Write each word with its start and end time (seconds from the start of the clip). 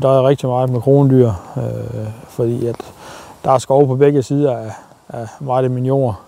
der 0.00 0.08
er 0.08 0.28
rigtig 0.28 0.48
meget 0.48 0.70
med 0.70 0.80
krondyr, 0.80 1.28
øh, 1.56 2.08
fordi 2.28 2.66
at 2.66 2.76
der 3.44 3.50
er 3.50 3.58
skov 3.58 3.86
på 3.86 3.96
begge 3.96 4.22
sider 4.22 4.56
af, 4.56 4.72
af 5.08 5.26
meget 5.40 5.64
af 5.64 5.70
min 5.70 5.86
jord. 5.86 6.20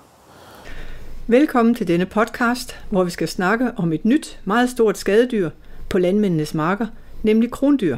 Velkommen 1.26 1.74
til 1.74 1.88
denne 1.88 2.06
podcast, 2.06 2.76
hvor 2.90 3.04
vi 3.04 3.10
skal 3.10 3.28
snakke 3.28 3.70
om 3.76 3.92
et 3.92 4.04
nyt, 4.04 4.40
meget 4.44 4.70
stort 4.70 4.98
skadedyr 4.98 5.50
på 5.88 5.98
landmændenes 5.98 6.54
marker, 6.54 6.86
nemlig 7.22 7.50
krondyr. 7.50 7.96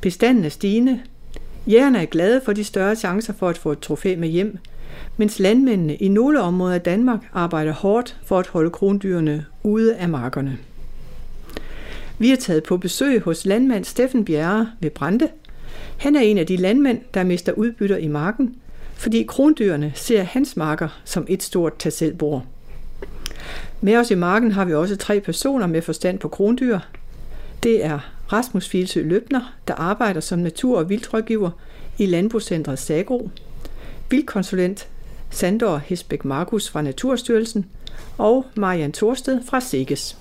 Bestanden 0.00 0.44
er 0.44 0.48
stigende. 0.48 1.00
Jægerne 1.66 2.02
er 2.02 2.06
glade 2.06 2.40
for 2.44 2.52
de 2.52 2.64
større 2.64 2.96
chancer 2.96 3.32
for 3.32 3.48
at 3.48 3.58
få 3.58 3.72
et 3.72 3.80
trofæ 3.80 4.16
med 4.16 4.28
hjem, 4.28 4.58
mens 5.16 5.38
landmændene 5.38 5.94
i 5.94 6.08
nogle 6.08 6.40
områder 6.40 6.74
af 6.74 6.80
Danmark 6.80 7.20
arbejder 7.34 7.72
hårdt 7.72 8.16
for 8.24 8.38
at 8.38 8.46
holde 8.46 8.70
krondyrene 8.70 9.44
ude 9.62 9.96
af 9.96 10.08
markerne. 10.08 10.58
Vi 12.18 12.32
er 12.32 12.36
taget 12.36 12.62
på 12.62 12.76
besøg 12.76 13.22
hos 13.22 13.46
landmand 13.46 13.84
Steffen 13.84 14.24
Bjerre 14.24 14.70
ved 14.80 14.90
Brande. 14.90 15.28
Han 15.98 16.16
er 16.16 16.20
en 16.20 16.38
af 16.38 16.46
de 16.46 16.56
landmænd, 16.56 17.00
der 17.14 17.24
mister 17.24 17.52
udbytter 17.52 17.96
i 17.96 18.08
marken, 18.08 18.56
fordi 18.94 19.22
krondyrene 19.22 19.92
ser 19.94 20.22
hans 20.22 20.56
marker 20.56 21.00
som 21.04 21.26
et 21.28 21.42
stort 21.42 21.78
tasselbord. 21.78 22.44
Med 23.80 23.96
os 23.96 24.10
i 24.10 24.14
marken 24.14 24.52
har 24.52 24.64
vi 24.64 24.74
også 24.74 24.96
tre 24.96 25.20
personer 25.20 25.66
med 25.66 25.82
forstand 25.82 26.18
på 26.18 26.28
krondyr. 26.28 26.78
Det 27.62 27.84
er 27.84 27.98
Rasmus 28.32 28.68
Filsø 28.68 29.02
Løbner, 29.02 29.54
der 29.68 29.74
arbejder 29.74 30.20
som 30.20 30.38
natur- 30.38 30.78
og 30.78 30.88
vildtrådgiver 30.88 31.50
i 31.98 32.06
Landbrugscentret 32.06 32.78
Sagro, 32.78 33.30
vildkonsulent 34.10 34.88
Sandor 35.30 35.76
Hesbæk 35.76 36.24
Markus 36.24 36.68
fra 36.68 36.82
Naturstyrelsen 36.82 37.66
og 38.18 38.46
Marian 38.54 38.92
Torsted 38.92 39.40
fra 39.46 39.60
Sikkes. 39.60 40.16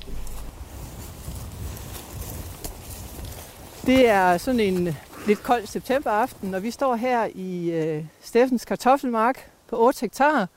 Det 3.87 4.09
er 4.09 4.37
sådan 4.37 4.59
en 4.59 4.95
lidt 5.27 5.43
kold 5.43 5.65
septemberaften, 5.65 6.53
og 6.53 6.63
vi 6.63 6.71
står 6.71 6.95
her 6.95 7.27
i 7.35 7.71
øh, 7.71 8.03
Steffens 8.21 8.65
kartoffelmark 8.65 9.51
på 9.69 9.75
8 9.79 10.01
hektar. 10.01 10.47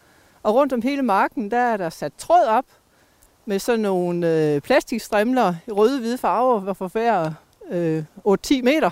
Og 0.43 0.55
rundt 0.55 0.73
om 0.73 0.83
hele 0.83 1.03
marken, 1.03 1.51
der 1.51 1.59
er 1.59 1.77
der 1.77 1.91
sat 1.91 2.13
tråd 2.19 2.47
op 2.49 2.65
med 3.47 3.59
sådan 3.59 3.81
nogle 3.81 4.29
øh, 4.29 4.61
plastikstrimler 4.61 5.55
i 5.67 5.71
røde-hvide 5.71 6.19
farver, 6.19 6.61
hvor 6.61 6.89
hver 6.89 7.33
øh, 7.71 8.05
8-10 8.29 8.63
meter. 8.63 8.91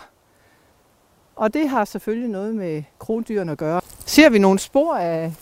Og 1.36 1.54
det 1.54 1.68
har 1.68 1.84
selvfølgelig 1.84 2.30
noget 2.30 2.54
med 2.54 2.82
krondyrene 2.98 3.52
at 3.52 3.58
gøre. 3.58 3.80
Ser 4.06 4.30
vi 4.30 4.38
nogle 4.38 4.58
spor 4.58 4.94
af 4.94 5.32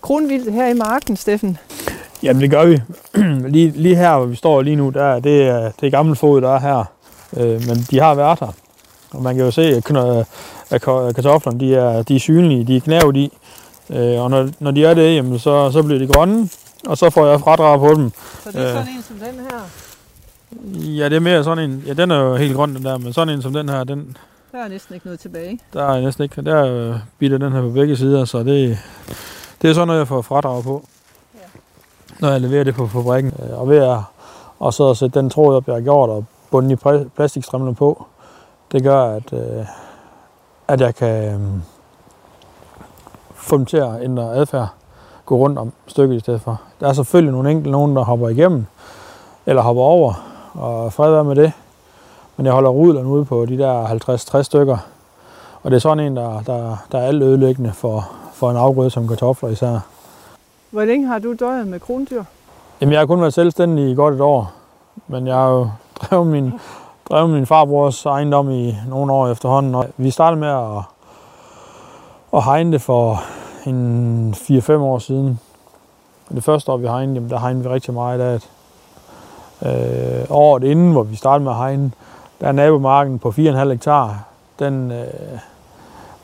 kronvildt 0.00 0.52
her 0.52 0.66
i 0.66 0.74
marken, 0.74 1.16
Steffen? 1.16 1.58
Jamen 2.22 2.42
det 2.42 2.50
gør 2.50 2.64
vi. 2.64 2.80
lige, 3.54 3.70
lige 3.70 3.96
her, 3.96 4.16
hvor 4.16 4.26
vi 4.26 4.36
står 4.36 4.62
lige 4.62 4.76
nu, 4.76 4.90
der, 4.90 5.20
det, 5.20 5.42
er, 5.42 5.70
det 5.80 5.94
øh, 5.94 6.10
er 6.10 6.14
fod, 6.14 6.40
der 6.40 6.54
er 6.54 6.60
her. 6.60 7.01
Øh, 7.36 7.66
men 7.68 7.86
de 7.90 8.00
har 8.00 8.14
været 8.14 8.38
her. 8.40 8.54
Og 9.10 9.22
man 9.22 9.36
kan 9.36 9.44
jo 9.44 9.50
se, 9.50 9.62
at 10.70 10.82
kartoflerne 11.14 11.60
de 11.60 11.74
er, 11.74 12.02
de 12.02 12.16
er 12.16 12.20
synlige, 12.20 12.64
de 12.64 12.76
er 12.76 12.80
knævet 12.80 13.16
i. 13.16 13.32
Øh, 13.90 14.22
og 14.22 14.30
når, 14.30 14.48
når 14.58 14.70
de 14.70 14.84
er 14.84 14.94
det, 14.94 15.14
jamen, 15.16 15.38
så, 15.38 15.70
så 15.70 15.82
bliver 15.82 15.98
de 15.98 16.06
grønne, 16.06 16.48
og 16.86 16.98
så 16.98 17.10
får 17.10 17.26
jeg 17.26 17.40
fradrag 17.40 17.78
på 17.78 17.94
dem. 17.94 18.10
Så 18.44 18.50
det 18.50 18.60
er 18.60 18.68
sådan 18.68 18.88
en 18.88 19.02
som 19.02 19.16
den 19.16 19.40
her? 19.50 19.60
Ja, 20.96 21.08
det 21.08 21.16
er 21.16 21.20
mere 21.20 21.44
sådan 21.44 21.70
en. 21.70 21.84
Ja, 21.86 21.92
den 21.92 22.10
er 22.10 22.20
jo 22.20 22.36
helt 22.36 22.54
grøn, 22.56 22.74
den 22.74 22.84
der, 22.84 22.98
men 22.98 23.12
sådan 23.12 23.34
en 23.34 23.42
som 23.42 23.52
den 23.52 23.68
her, 23.68 23.84
den... 23.84 24.16
Der 24.52 24.58
er 24.58 24.68
næsten 24.68 24.94
ikke 24.94 25.06
noget 25.06 25.20
tilbage. 25.20 25.60
Der 25.72 25.84
er 25.84 26.00
næsten 26.00 26.24
ikke. 26.24 26.42
Der 26.42 26.54
er 26.54 26.98
bitter 27.18 27.38
den 27.38 27.52
her 27.52 27.60
på 27.60 27.68
begge 27.68 27.96
sider, 27.96 28.24
så 28.24 28.38
det, 28.38 28.78
det 29.62 29.70
er 29.70 29.74
sådan 29.74 29.86
noget, 29.86 29.98
jeg 29.98 30.08
får 30.08 30.22
fradrag 30.22 30.62
på. 30.62 30.84
Ja. 31.34 31.38
Når 32.18 32.30
jeg 32.30 32.40
leverer 32.40 32.64
det 32.64 32.74
på 32.74 32.86
fabrikken. 32.86 33.32
Og 33.52 33.68
ved 33.68 33.78
at, 33.78 33.98
og 34.58 34.74
så 34.74 34.90
at 34.90 34.96
sætte 34.96 35.20
den 35.20 35.30
tråd 35.30 35.56
op, 35.56 35.66
jeg 35.66 35.74
har 35.74 35.80
gjort, 35.80 36.10
og 36.10 36.24
bunden 36.52 36.70
i 36.70 37.06
plastikstrimlen 37.16 37.74
på, 37.74 38.06
det 38.72 38.82
gør, 38.82 39.02
at, 39.02 39.32
øh, 39.32 39.66
at 40.68 40.80
jeg 40.80 40.94
kan 40.94 41.34
øh, 41.34 41.40
få 43.34 43.56
dem 43.56 43.66
til 43.66 43.76
at 43.76 44.02
ændre 44.02 44.34
adfærd, 44.34 44.68
gå 45.26 45.36
rundt 45.36 45.58
om 45.58 45.72
stykket 45.86 46.16
i 46.16 46.20
stedet 46.20 46.40
for. 46.40 46.60
Der 46.80 46.88
er 46.88 46.92
selvfølgelig 46.92 47.32
nogle 47.32 47.50
enkelte 47.50 47.70
nogen, 47.70 47.96
der 47.96 48.04
hopper 48.04 48.28
igennem, 48.28 48.66
eller 49.46 49.62
hopper 49.62 49.82
over, 49.82 50.14
og 50.54 50.92
fred 50.92 51.10
være 51.10 51.24
med 51.24 51.36
det. 51.36 51.52
Men 52.36 52.46
jeg 52.46 52.54
holder 52.54 52.70
rudlerne 52.70 53.08
ude 53.08 53.24
på 53.24 53.46
de 53.46 53.58
der 53.58 53.86
50-60 54.38 54.42
stykker, 54.42 54.78
og 55.62 55.70
det 55.70 55.76
er 55.76 55.80
sådan 55.80 56.00
en, 56.00 56.16
der, 56.16 56.42
der, 56.42 56.76
der 56.92 56.98
er 56.98 57.06
alt 57.06 57.22
ødelæggende 57.22 57.72
for, 57.72 58.10
for 58.32 58.50
en 58.50 58.56
afgrøde 58.56 58.90
som 58.90 59.08
kartofler 59.08 59.48
især. 59.48 59.78
Hvor 60.70 60.84
længe 60.84 61.06
har 61.06 61.18
du 61.18 61.34
døjet 61.34 61.66
med 61.66 61.80
krondyr? 61.80 62.24
Jamen, 62.80 62.92
jeg 62.92 63.00
har 63.00 63.06
kun 63.06 63.20
været 63.20 63.34
selvstændig 63.34 63.90
i 63.90 63.94
godt 63.94 64.14
et 64.14 64.20
år, 64.20 64.52
men 65.08 65.26
jeg 65.26 65.34
har 65.34 65.48
jo 65.48 65.68
drev 66.02 66.24
min, 66.24 66.52
drev 67.10 67.28
min 67.28 67.46
farbrors 67.46 68.06
ejendom 68.06 68.50
i 68.50 68.76
nogle 68.88 69.12
år 69.12 69.28
efterhånden. 69.28 69.74
Og 69.74 69.86
vi 69.96 70.10
startede 70.10 70.40
med 70.40 70.48
at, 70.48 70.82
at 72.32 72.44
hegne 72.44 72.72
det 72.72 72.82
for 72.82 73.22
en 73.66 74.34
4-5 74.34 74.72
år 74.72 74.98
siden. 74.98 75.40
Det 76.28 76.44
første 76.44 76.72
år, 76.72 76.76
vi 76.76 76.86
hegnede, 76.86 77.30
der 77.30 77.38
hegnede 77.38 77.64
vi 77.64 77.74
rigtig 77.74 77.94
meget 77.94 78.20
af 78.20 78.40
det. 78.40 78.50
Øh, 79.62 80.26
året 80.30 80.64
inden, 80.64 80.92
hvor 80.92 81.02
vi 81.02 81.16
startede 81.16 81.44
med 81.44 81.52
at 81.52 81.58
hegne, 81.58 81.92
der 82.40 82.48
er 82.48 82.52
nabomarken 82.52 83.18
på 83.18 83.28
4,5 83.28 83.68
hektar. 83.70 84.24
Den, 84.58 84.90
øh, 84.90 85.06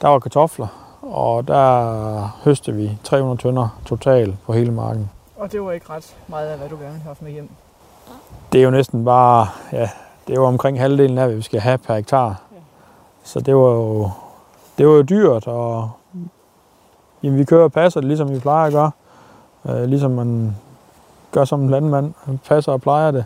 der 0.02 0.08
var 0.08 0.18
kartofler, 0.18 0.66
og 1.02 1.48
der 1.48 2.40
høstede 2.44 2.76
vi 2.76 2.98
300 3.04 3.40
tønder 3.40 3.78
totalt 3.86 4.34
på 4.46 4.52
hele 4.52 4.72
marken. 4.72 5.10
Og 5.36 5.52
det 5.52 5.62
var 5.62 5.72
ikke 5.72 5.90
ret 5.90 6.16
meget 6.28 6.48
af, 6.48 6.58
hvad 6.58 6.68
du 6.68 6.76
gerne 6.76 6.90
ville 6.90 7.02
have 7.02 7.16
med 7.20 7.32
hjem? 7.32 7.50
Det 8.52 8.60
er 8.60 8.64
jo 8.64 8.70
næsten 8.70 9.04
bare, 9.04 9.46
ja, 9.72 9.90
det 10.26 10.32
er 10.32 10.34
jo 10.34 10.44
omkring 10.44 10.80
halvdelen 10.80 11.18
af, 11.18 11.26
hvad 11.26 11.36
vi 11.36 11.42
skal 11.42 11.60
have 11.60 11.78
per 11.78 11.94
hektar. 11.94 12.42
Så 13.24 13.40
det 13.40 13.56
var 13.56 13.70
jo, 13.70 14.10
det 14.78 14.86
var 14.86 14.92
jo 14.92 15.02
dyrt, 15.02 15.46
og 15.46 15.90
jamen, 17.22 17.38
vi 17.38 17.44
kører 17.44 17.64
og 17.64 17.72
passer 17.72 18.00
det, 18.00 18.08
ligesom 18.08 18.34
vi 18.34 18.38
plejer 18.38 18.66
at 18.66 18.72
gøre. 18.72 18.90
Øh, 19.68 19.84
ligesom 19.84 20.10
man 20.10 20.56
gør 21.32 21.44
som 21.44 21.60
en 21.60 21.70
landmand. 21.70 22.12
Man 22.26 22.38
passer 22.38 22.72
og 22.72 22.80
plejer 22.80 23.10
det, 23.10 23.24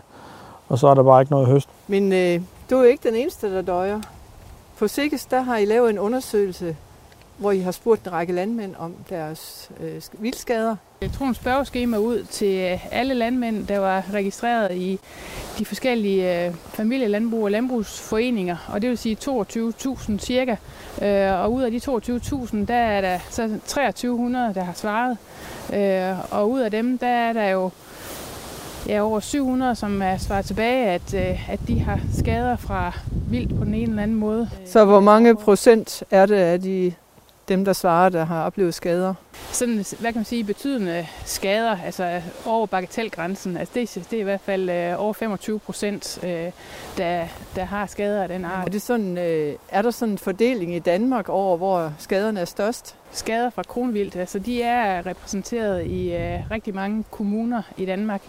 og 0.69 0.79
så 0.79 0.87
er 0.87 0.93
der 0.93 1.03
bare 1.03 1.21
ikke 1.21 1.31
noget 1.31 1.47
høst. 1.47 1.69
Men 1.87 2.13
øh, 2.13 2.41
du 2.69 2.75
er 2.75 2.79
jo 2.79 2.85
ikke 2.85 3.09
den 3.09 3.15
eneste, 3.15 3.55
der 3.55 3.61
døjer. 3.61 4.01
På 4.77 4.87
Sikkes, 4.87 5.25
der 5.25 5.41
har 5.41 5.57
I 5.57 5.65
lavet 5.65 5.89
en 5.89 5.99
undersøgelse, 5.99 6.75
hvor 7.37 7.51
I 7.51 7.59
har 7.59 7.71
spurgt 7.71 8.05
en 8.05 8.11
række 8.11 8.33
landmænd 8.33 8.75
om 8.79 8.95
deres 9.09 9.71
øh, 9.79 10.01
vildskader. 10.19 10.75
Jeg 11.01 11.11
tror 11.11 11.25
en 11.25 11.33
spørgeskema 11.33 11.97
ud 11.97 12.23
til 12.23 12.57
øh, 12.57 12.93
alle 12.93 13.13
landmænd, 13.13 13.67
der 13.67 13.79
var 13.79 14.03
registreret 14.13 14.75
i 14.75 14.99
de 15.59 15.65
forskellige 15.65 16.45
øh, 16.45 16.53
familielandbrug 16.55 17.43
og 17.43 17.51
landbrugsforeninger, 17.51 18.57
og 18.67 18.81
det 18.81 18.89
vil 18.89 18.97
sige 18.97 19.17
22.000 19.21 20.17
cirka. 20.17 20.55
Øh, 21.01 21.43
og 21.43 21.53
ud 21.53 21.63
af 21.63 21.71
de 21.71 21.77
22.000, 21.77 22.65
der 22.65 22.75
er 22.75 23.01
der 23.01 23.19
så 23.29 23.59
2300, 23.67 24.53
der 24.53 24.63
har 24.63 24.73
svaret. 24.73 25.17
Øh, 25.73 26.33
og 26.33 26.51
ud 26.51 26.59
af 26.59 26.71
dem, 26.71 26.97
der 26.97 27.07
er 27.07 27.33
der 27.33 27.49
jo 27.49 27.69
ja, 28.87 29.01
over 29.01 29.19
700, 29.19 29.75
som 29.75 30.01
er 30.01 30.17
svaret 30.17 30.45
tilbage, 30.45 30.89
at, 30.89 31.13
øh, 31.13 31.49
at 31.49 31.59
de 31.67 31.79
har 31.79 31.99
skader 32.17 32.55
fra 32.55 32.91
vildt 33.29 33.57
på 33.57 33.65
den 33.65 33.73
ene 33.73 33.89
eller 33.89 34.03
anden 34.03 34.17
måde. 34.17 34.49
Så 34.65 34.85
hvor 34.85 34.99
mange 34.99 35.35
procent 35.35 36.03
er 36.11 36.25
det 36.25 36.35
af 36.35 36.61
de 36.61 36.93
dem, 37.47 37.65
der 37.65 37.73
svarer, 37.73 38.09
der 38.09 38.25
har 38.25 38.45
oplevet 38.45 38.73
skader? 38.73 39.13
Sådan, 39.51 39.85
hvad 39.99 40.11
kan 40.11 40.15
man 40.15 40.25
sige, 40.25 40.43
betydende 40.43 41.07
skader, 41.25 41.77
altså 41.85 42.21
over 42.45 42.65
bagatelgrænsen, 42.65 43.57
altså 43.57 43.73
det, 43.75 44.07
det 44.11 44.17
er 44.17 44.21
i 44.21 44.23
hvert 44.23 44.41
fald 44.41 44.69
øh, 44.69 45.01
over 45.01 45.13
25 45.13 45.59
procent, 45.59 46.19
øh, 46.23 46.51
der, 46.97 47.27
der 47.55 47.63
har 47.63 47.85
skader 47.85 48.23
af 48.23 48.27
den 48.27 48.45
art. 48.45 48.67
Er, 48.67 48.71
det 48.71 48.81
sådan, 48.81 49.17
øh, 49.17 49.55
er 49.69 49.81
der 49.81 49.91
sådan 49.91 50.11
en 50.11 50.17
fordeling 50.17 50.75
i 50.75 50.79
Danmark 50.79 51.29
over, 51.29 51.57
hvor 51.57 51.93
skaderne 51.99 52.39
er 52.39 52.45
størst? 52.45 52.95
Skader 53.11 53.49
fra 53.49 53.63
kronvildt, 53.63 54.15
altså 54.15 54.39
de 54.39 54.61
er 54.61 55.05
repræsenteret 55.05 55.85
i 55.85 56.13
øh, 56.13 56.39
rigtig 56.51 56.75
mange 56.75 57.03
kommuner 57.11 57.61
i 57.77 57.85
Danmark, 57.85 58.21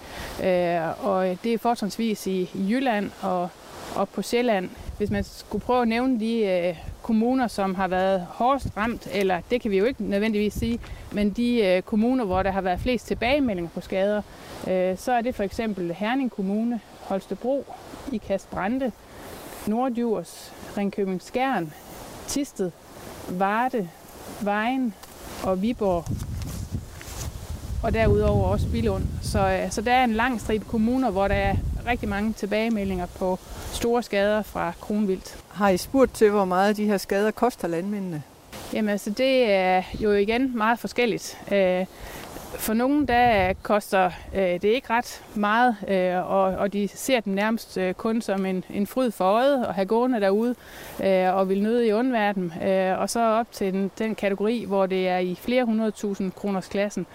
øh, 0.42 1.06
og 1.06 1.38
det 1.44 1.54
er 1.54 1.58
fortrinsvis 1.58 2.26
i, 2.26 2.50
Jylland 2.54 3.10
og, 3.22 3.48
og 3.96 4.08
på 4.08 4.22
Sjælland. 4.22 4.70
Hvis 4.98 5.10
man 5.10 5.24
skulle 5.24 5.64
prøve 5.64 5.82
at 5.82 5.88
nævne 5.88 6.20
de 6.20 6.38
øh, 6.46 6.76
kommuner, 7.02 7.48
som 7.48 7.74
har 7.74 7.88
været 7.88 8.26
hårdest 8.30 8.68
ramt, 8.76 9.08
eller 9.12 9.40
det 9.50 9.60
kan 9.60 9.70
vi 9.70 9.78
jo 9.78 9.84
ikke 9.84 10.04
nødvendigvis 10.04 10.52
sige, 10.54 10.80
men 11.12 11.30
de 11.30 11.66
øh, 11.66 11.82
kommuner, 11.82 12.24
hvor 12.24 12.42
der 12.42 12.50
har 12.50 12.60
været 12.60 12.80
flest 12.80 13.06
tilbagemeldinger 13.06 13.70
på 13.70 13.80
skader, 13.80 14.22
øh, 14.68 14.98
så 14.98 15.12
er 15.12 15.20
det 15.20 15.34
for 15.34 15.42
eksempel 15.42 15.92
Herning 15.92 16.30
Kommune, 16.30 16.80
Holstebro, 17.00 17.66
Ikast 18.12 18.50
Brande, 18.50 18.92
Nordjurs, 19.66 20.52
Ringkøbing 20.76 21.22
Skjern, 21.22 21.72
Tisted, 22.26 22.70
Varde, 23.30 23.88
Vejen 24.40 24.94
og 25.44 25.62
Viborg. 25.62 26.04
Og 27.84 27.94
derudover 27.94 28.48
også 28.48 28.66
Bilund. 28.68 29.02
Så, 29.22 29.48
øh, 29.48 29.70
så 29.70 29.80
der 29.80 29.92
er 29.92 30.04
en 30.04 30.12
lang 30.12 30.40
stribe 30.40 30.64
kommuner, 30.64 31.10
hvor 31.10 31.28
der 31.28 31.34
er 31.34 31.56
rigtig 31.86 32.08
mange 32.08 32.32
tilbagemeldinger 32.32 33.06
på 33.06 33.38
store 33.72 34.02
skader 34.02 34.42
fra 34.42 34.72
kronvildt. 34.80 35.38
Har 35.52 35.68
I 35.68 35.76
spurgt 35.76 36.14
til, 36.14 36.30
hvor 36.30 36.44
meget 36.44 36.76
de 36.76 36.84
her 36.84 36.96
skader 36.96 37.30
koster 37.30 37.68
landmændene? 37.68 38.22
Jamen 38.72 38.88
altså, 38.88 39.10
det 39.10 39.52
er 39.52 39.82
jo 40.00 40.12
igen 40.12 40.56
meget 40.56 40.78
forskelligt. 40.78 41.38
For 42.58 42.74
nogen 42.74 43.08
der 43.08 43.52
koster 43.62 44.10
øh, 44.34 44.42
det 44.42 44.64
ikke 44.64 44.90
ret 44.90 45.22
meget, 45.34 45.76
øh, 45.88 46.30
og, 46.30 46.42
og 46.42 46.72
de 46.72 46.88
ser 46.94 47.20
den 47.20 47.34
nærmest 47.34 47.78
øh, 47.78 47.94
kun 47.94 48.20
som 48.22 48.46
en, 48.46 48.64
en 48.70 48.86
fryd 48.86 49.10
for 49.10 49.24
øjet 49.24 49.64
at 49.64 49.74
have 49.74 49.86
gående 49.86 50.20
derude 50.20 50.54
øh, 51.04 51.34
og 51.34 51.48
vil 51.48 51.62
nøde 51.62 51.86
i 51.88 51.92
undverden. 51.92 52.52
Øh, 52.62 52.98
og 52.98 53.10
så 53.10 53.20
op 53.20 53.46
til 53.52 53.72
den, 53.72 53.90
den 53.98 54.14
kategori, 54.14 54.64
hvor 54.64 54.86
det 54.86 55.08
er 55.08 55.18
i 55.18 55.34
flere 55.34 55.64
hundredtusind 55.64 56.32
kroners 56.32 56.66
klassen. 56.66 57.06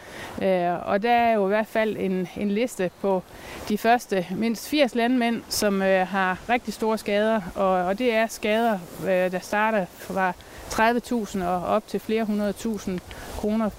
Øh, 0.41 0.88
og 0.88 1.03
der 1.03 1.12
er 1.12 1.33
jo 1.33 1.45
i 1.45 1.47
hvert 1.47 1.68
fald 1.68 1.97
en, 1.97 2.27
en 2.38 2.51
liste 2.51 2.91
på 3.01 3.24
de 3.69 3.77
første 3.77 4.25
mindst 4.31 4.69
80 4.69 4.95
landmænd, 4.95 5.41
som 5.50 5.81
øh, 5.81 6.07
har 6.07 6.38
rigtig 6.50 6.74
store 6.74 6.97
skader, 6.97 7.41
og, 7.56 7.69
og 7.69 8.00
det 8.00 8.13
er 8.13 8.27
skader, 8.27 8.80
øh, 9.03 9.31
der 9.31 9.39
starter 9.39 9.86
fra 9.89 10.33
30.000 10.69 11.44
og 11.44 11.65
op 11.65 11.88
til 11.88 12.00
flere 12.00 12.24
hundredtusind 12.24 13.00
kroner 13.38 13.69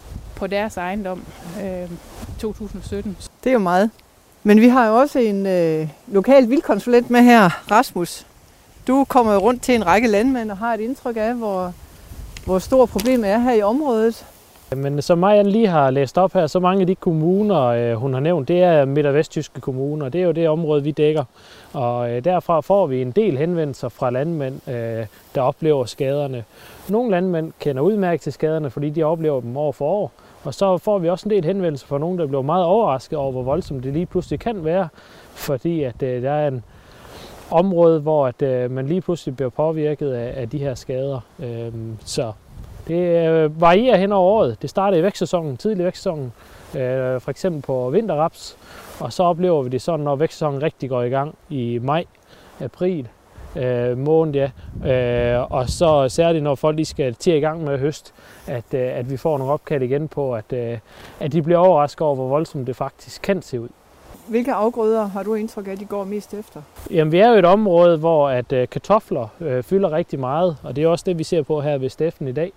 på 0.41 0.47
deres 0.47 0.77
ejendom 0.77 1.23
øh, 1.63 1.89
2017. 2.39 3.17
Det 3.45 3.51
er 3.51 3.53
jo 3.53 3.59
meget. 3.59 3.91
Men 4.43 4.61
vi 4.61 4.69
har 4.69 4.89
jo 4.89 4.95
også 4.95 5.19
en 5.19 5.47
øh, 5.47 5.89
lokal 6.09 6.51
vildkonsulent 6.51 7.11
med 7.11 7.21
her, 7.21 7.71
Rasmus. 7.71 8.27
Du 8.87 9.05
kommer 9.09 9.33
jo 9.33 9.39
rundt 9.39 9.63
til 9.63 9.75
en 9.75 9.87
række 9.87 10.09
landmænd 10.09 10.51
og 10.51 10.57
har 10.57 10.75
et 10.75 10.81
indtryk 10.81 11.17
af, 11.17 11.35
hvor, 11.35 11.73
hvor 12.45 12.59
stort 12.59 12.89
problemet 12.89 13.31
er 13.31 13.39
her 13.39 13.53
i 13.53 13.63
området. 13.63 14.27
Men 14.77 15.03
som 15.03 15.19
Marian 15.19 15.47
lige 15.47 15.69
har 15.69 15.91
læst 15.91 16.19
op 16.19 16.33
her, 16.33 16.47
så 16.47 16.61
mange 16.61 16.81
af 16.81 16.87
de 16.87 16.95
kommuner, 16.95 17.63
øh, 17.63 17.95
hun 17.95 18.13
har 18.13 18.21
nævnt, 18.21 18.49
det 18.49 18.63
er 18.63 18.85
midt- 18.85 19.07
og 19.07 19.15
vesttyske 19.15 19.61
kommuner. 19.61 20.09
Det 20.09 20.21
er 20.21 20.25
jo 20.25 20.33
det 20.33 20.49
område, 20.49 20.83
vi 20.83 20.91
dækker. 20.91 21.25
Og 21.73 22.11
øh, 22.11 22.25
derfra 22.25 22.61
får 22.61 22.87
vi 22.87 23.03
en 23.03 23.11
del 23.11 23.39
henvendelser 23.39 23.89
fra 23.89 24.11
landmænd, 24.11 24.69
øh, 24.69 25.07
der 25.35 25.41
oplever 25.41 25.85
skaderne. 25.85 26.45
Nogle 26.89 27.11
landmænd 27.11 27.53
kender 27.61 27.83
udmærket 27.83 28.21
til 28.21 28.33
skaderne, 28.33 28.71
fordi 28.71 28.91
de 28.91 29.03
oplever 29.03 29.41
dem 29.41 29.57
år 29.57 29.73
for 29.73 29.85
år. 29.85 30.13
Og 30.45 30.55
så 30.55 30.79
får 30.79 30.99
vi 30.99 31.09
også 31.09 31.29
en 31.29 31.31
del 31.31 31.45
henvendelser 31.45 31.87
fra 31.87 31.99
nogen, 31.99 32.19
der 32.19 32.27
bliver 32.27 32.43
meget 32.43 32.65
overrasket 32.65 33.19
over, 33.19 33.33
hvor 33.33 33.43
voldsomt 33.43 33.85
det 33.85 33.93
lige 33.93 34.07
pludselig 34.07 34.41
kan 34.41 34.65
være, 34.65 34.89
fordi 35.35 35.83
at 35.83 36.03
øh, 36.03 36.23
der 36.23 36.31
er 36.31 36.49
en 36.49 36.65
område, 37.51 38.01
hvor 38.01 38.27
at, 38.27 38.43
øh, 38.43 38.71
man 38.71 38.87
lige 38.87 39.01
pludselig 39.01 39.37
bliver 39.37 39.51
påvirket 39.51 40.13
af, 40.13 40.41
af 40.41 40.49
de 40.49 40.59
her 40.59 40.75
skader. 40.75 41.21
Øh, 41.39 41.73
så 42.05 42.33
det 42.89 43.29
øh, 43.29 43.61
varierer 43.61 43.97
hen 43.97 44.13
over 44.13 44.31
året. 44.31 44.63
Det 44.63 44.71
starter 44.71 44.99
i 44.99 45.03
vækstsæsonen, 45.03 45.57
tidlig 45.57 45.85
vækstsæsonen, 45.85 46.33
øh, 46.75 47.21
for 47.21 47.29
eksempel 47.29 47.63
på 47.63 47.91
vinterraps, 47.91 48.57
og 49.01 49.13
så 49.13 49.23
oplever 49.23 49.63
vi 49.63 49.69
det 49.69 49.83
sådan, 49.83 50.05
når 50.05 50.17
vækstsæsonen 50.17 50.63
rigtig 50.63 50.89
går 50.89 51.03
i 51.03 51.09
gang 51.09 51.35
i 51.49 51.79
maj, 51.83 52.05
april, 52.61 53.09
øh, 53.57 53.99
måned, 53.99 54.35
ja. 54.35 54.51
Øh, 55.37 55.53
og 55.53 55.69
så 55.69 56.09
særligt, 56.09 56.45
når 56.45 56.55
folk 56.55 56.77
lige 56.77 56.87
skal 56.87 57.15
til 57.15 57.35
i 57.35 57.41
gang 57.41 57.65
med 57.65 57.79
høst, 57.79 58.15
at, 58.47 58.65
øh, 58.75 58.99
at 58.99 59.11
vi 59.11 59.17
får 59.17 59.39
nogle 59.39 59.53
opkald 59.53 59.83
igen 59.83 60.09
på, 60.09 60.35
at, 60.35 60.53
øh, 60.53 60.79
at 61.21 61.33
de 61.33 61.43
bliver 61.43 61.59
overrasket 61.59 62.01
over, 62.01 62.15
hvor 62.15 62.29
voldsomt 62.29 62.67
det 62.67 62.77
faktisk 62.77 63.23
kan 63.23 63.43
se 63.43 63.61
ud. 63.61 63.69
Hvilke 64.29 64.53
afgrøder 64.53 65.07
har 65.07 65.23
du 65.23 65.35
indtryk 65.35 65.67
af, 65.69 65.73
at 65.73 65.81
de 65.81 65.85
går 65.85 66.05
mest 66.05 66.35
efter? 66.35 66.63
Jamen, 66.91 67.13
vi 67.13 67.19
er 67.19 67.29
jo 67.29 67.35
et 67.35 67.45
område, 67.45 67.99
hvor 67.99 68.29
at 68.29 68.53
øh, 68.53 68.69
kartofler 68.69 69.29
øh, 69.41 69.63
fylder 69.63 69.93
rigtig 69.93 70.21
meget, 70.21 70.57
og 70.63 70.77
det 70.77 70.85
er 70.85 70.89
også 70.89 71.05
det, 71.07 71.19
vi 71.19 71.25
ser 71.25 71.43
på 71.43 71.61
her 71.61 71.79
ved 71.79 71.89
Steffen 71.89 72.29
i 72.29 72.33
dag. 72.33 72.53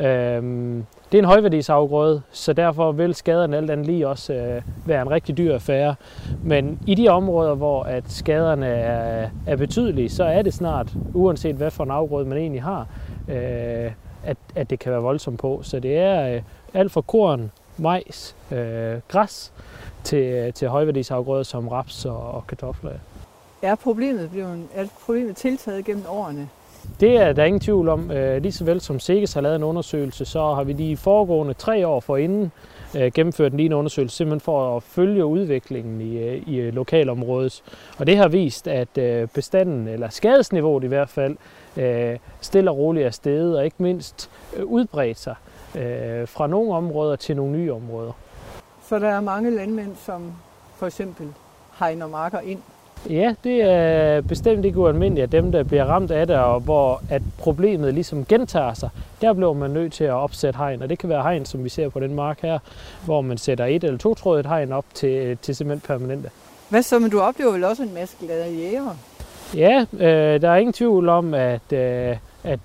Øhm, 0.00 0.86
det 1.16 1.22
er 1.22 1.26
en 1.26 1.30
højværdisafgrøde, 1.30 2.22
så 2.30 2.52
derfor 2.52 2.92
vil 2.92 3.14
skaderne 3.14 3.56
alt 3.56 3.70
andet 3.70 3.86
lige 3.86 4.08
også 4.08 4.32
øh, 4.32 4.62
være 4.86 5.02
en 5.02 5.10
rigtig 5.10 5.38
dyr 5.38 5.54
affære. 5.54 5.94
Men 6.42 6.80
i 6.86 6.94
de 6.94 7.08
områder, 7.08 7.54
hvor 7.54 7.82
at 7.82 8.04
skaderne 8.08 8.66
er, 8.66 9.30
er 9.46 9.56
betydelige, 9.56 10.08
så 10.10 10.24
er 10.24 10.42
det 10.42 10.54
snart, 10.54 10.92
uanset 11.14 11.54
hvad 11.54 11.70
for 11.70 11.84
en 11.84 11.90
afgrøde 11.90 12.28
man 12.28 12.38
egentlig 12.38 12.62
har, 12.62 12.86
øh, 13.28 13.92
at, 14.24 14.36
at 14.54 14.70
det 14.70 14.78
kan 14.78 14.92
være 14.92 15.00
voldsomt 15.00 15.38
på. 15.38 15.60
Så 15.62 15.80
det 15.80 15.98
er 15.98 16.34
øh, 16.34 16.42
alt 16.74 16.92
fra 16.92 17.00
korn, 17.00 17.50
majs, 17.76 18.36
øh, 18.50 18.94
græs 19.08 19.52
til, 20.04 20.22
øh, 20.22 20.52
til 20.52 20.68
højværdisafgrøder 20.68 21.42
som 21.42 21.68
raps 21.68 22.04
og, 22.04 22.30
og 22.30 22.46
kartofler. 22.46 22.90
Er 23.62 23.74
problemet, 23.74 24.30
blevet, 24.30 24.64
er 24.74 24.86
problemet 25.04 25.36
tiltaget 25.36 25.84
gennem 25.84 26.04
årene? 26.08 26.48
Det 27.00 27.16
er 27.16 27.32
der 27.32 27.44
ingen 27.44 27.60
tvivl 27.60 27.88
om. 27.88 28.10
Øh, 28.10 28.42
lige 28.42 28.52
så 28.52 28.64
vel 28.64 28.80
som 28.80 29.00
Sikkes 29.00 29.32
har 29.32 29.40
lavet 29.40 29.56
en 29.56 29.62
undersøgelse, 29.62 30.24
så 30.24 30.54
har 30.54 30.64
vi 30.64 30.72
de 30.72 30.96
foregående 30.96 31.54
tre 31.54 31.86
år 31.86 32.00
forinden 32.00 32.52
øh, 32.96 33.12
gennemført 33.12 33.52
en 33.52 33.56
lignende 33.56 33.76
undersøgelse, 33.76 34.16
simpelthen 34.16 34.40
for 34.40 34.76
at 34.76 34.82
følge 34.82 35.24
udviklingen 35.24 36.00
i, 36.00 36.18
øh, 36.18 36.48
i 36.48 36.70
lokalområdet. 36.70 37.62
Og 37.98 38.06
det 38.06 38.16
har 38.16 38.28
vist, 38.28 38.68
at 38.68 39.28
bestanden, 39.30 39.88
eller 39.88 40.08
skadesniveauet 40.08 40.84
i 40.84 40.86
hvert 40.86 41.08
fald, 41.08 41.36
stille 42.40 42.70
og 42.70 42.78
roligt 42.78 43.06
er 43.06 43.10
steget, 43.10 43.58
og 43.58 43.64
ikke 43.64 43.82
mindst 43.82 44.30
udbredt 44.64 45.18
sig 45.18 45.34
fra 46.26 46.46
nogle 46.46 46.74
områder 46.74 47.16
til 47.16 47.36
nogle 47.36 47.52
nye 47.52 47.72
områder. 47.72 48.12
Så 48.88 48.98
der 48.98 49.08
er 49.08 49.20
mange 49.20 49.50
landmænd, 49.50 49.96
som 49.96 50.32
for 50.76 50.86
eksempel 50.86 51.26
hegner 51.78 52.06
marker 52.06 52.40
ind 52.40 52.58
Ja, 53.10 53.34
det 53.44 53.62
er 53.62 54.20
bestemt 54.20 54.64
ikke 54.64 54.78
ualmindeligt, 54.78 55.24
at 55.24 55.32
dem, 55.32 55.52
der 55.52 55.62
bliver 55.62 55.84
ramt 55.84 56.10
af 56.10 56.26
det, 56.26 56.36
og 56.36 56.60
hvor 56.60 57.02
at 57.10 57.22
problemet 57.38 57.94
ligesom 57.94 58.24
gentager 58.24 58.74
sig, 58.74 58.88
der 59.20 59.32
bliver 59.32 59.52
man 59.52 59.70
nødt 59.70 59.92
til 59.92 60.04
at 60.04 60.12
opsætte 60.12 60.56
hegn. 60.56 60.82
Og 60.82 60.88
det 60.88 60.98
kan 60.98 61.08
være 61.08 61.22
hegn, 61.22 61.44
som 61.44 61.64
vi 61.64 61.68
ser 61.68 61.88
på 61.88 62.00
den 62.00 62.14
mark 62.14 62.42
her, 62.42 62.58
hvor 63.04 63.20
man 63.20 63.38
sætter 63.38 63.64
et 63.64 63.84
eller 63.84 63.98
to 63.98 64.14
trådet 64.14 64.46
hegn 64.46 64.72
op 64.72 64.84
til, 64.94 65.38
til 65.42 65.56
simpelthen 65.56 65.86
permanente. 65.86 66.30
Hvad 66.68 66.82
så, 66.82 66.98
men 66.98 67.10
du 67.10 67.20
oplever 67.20 67.52
vel 67.52 67.64
også 67.64 67.82
en 67.82 67.94
masse 67.94 68.16
glade 68.20 68.54
jæger? 68.56 68.96
Ja, 69.54 69.84
øh, 69.92 70.42
der 70.42 70.50
er 70.50 70.56
ingen 70.56 70.72
tvivl 70.72 71.08
om, 71.08 71.34
at, 71.34 71.72
øh, 71.72 72.16
at 72.44 72.60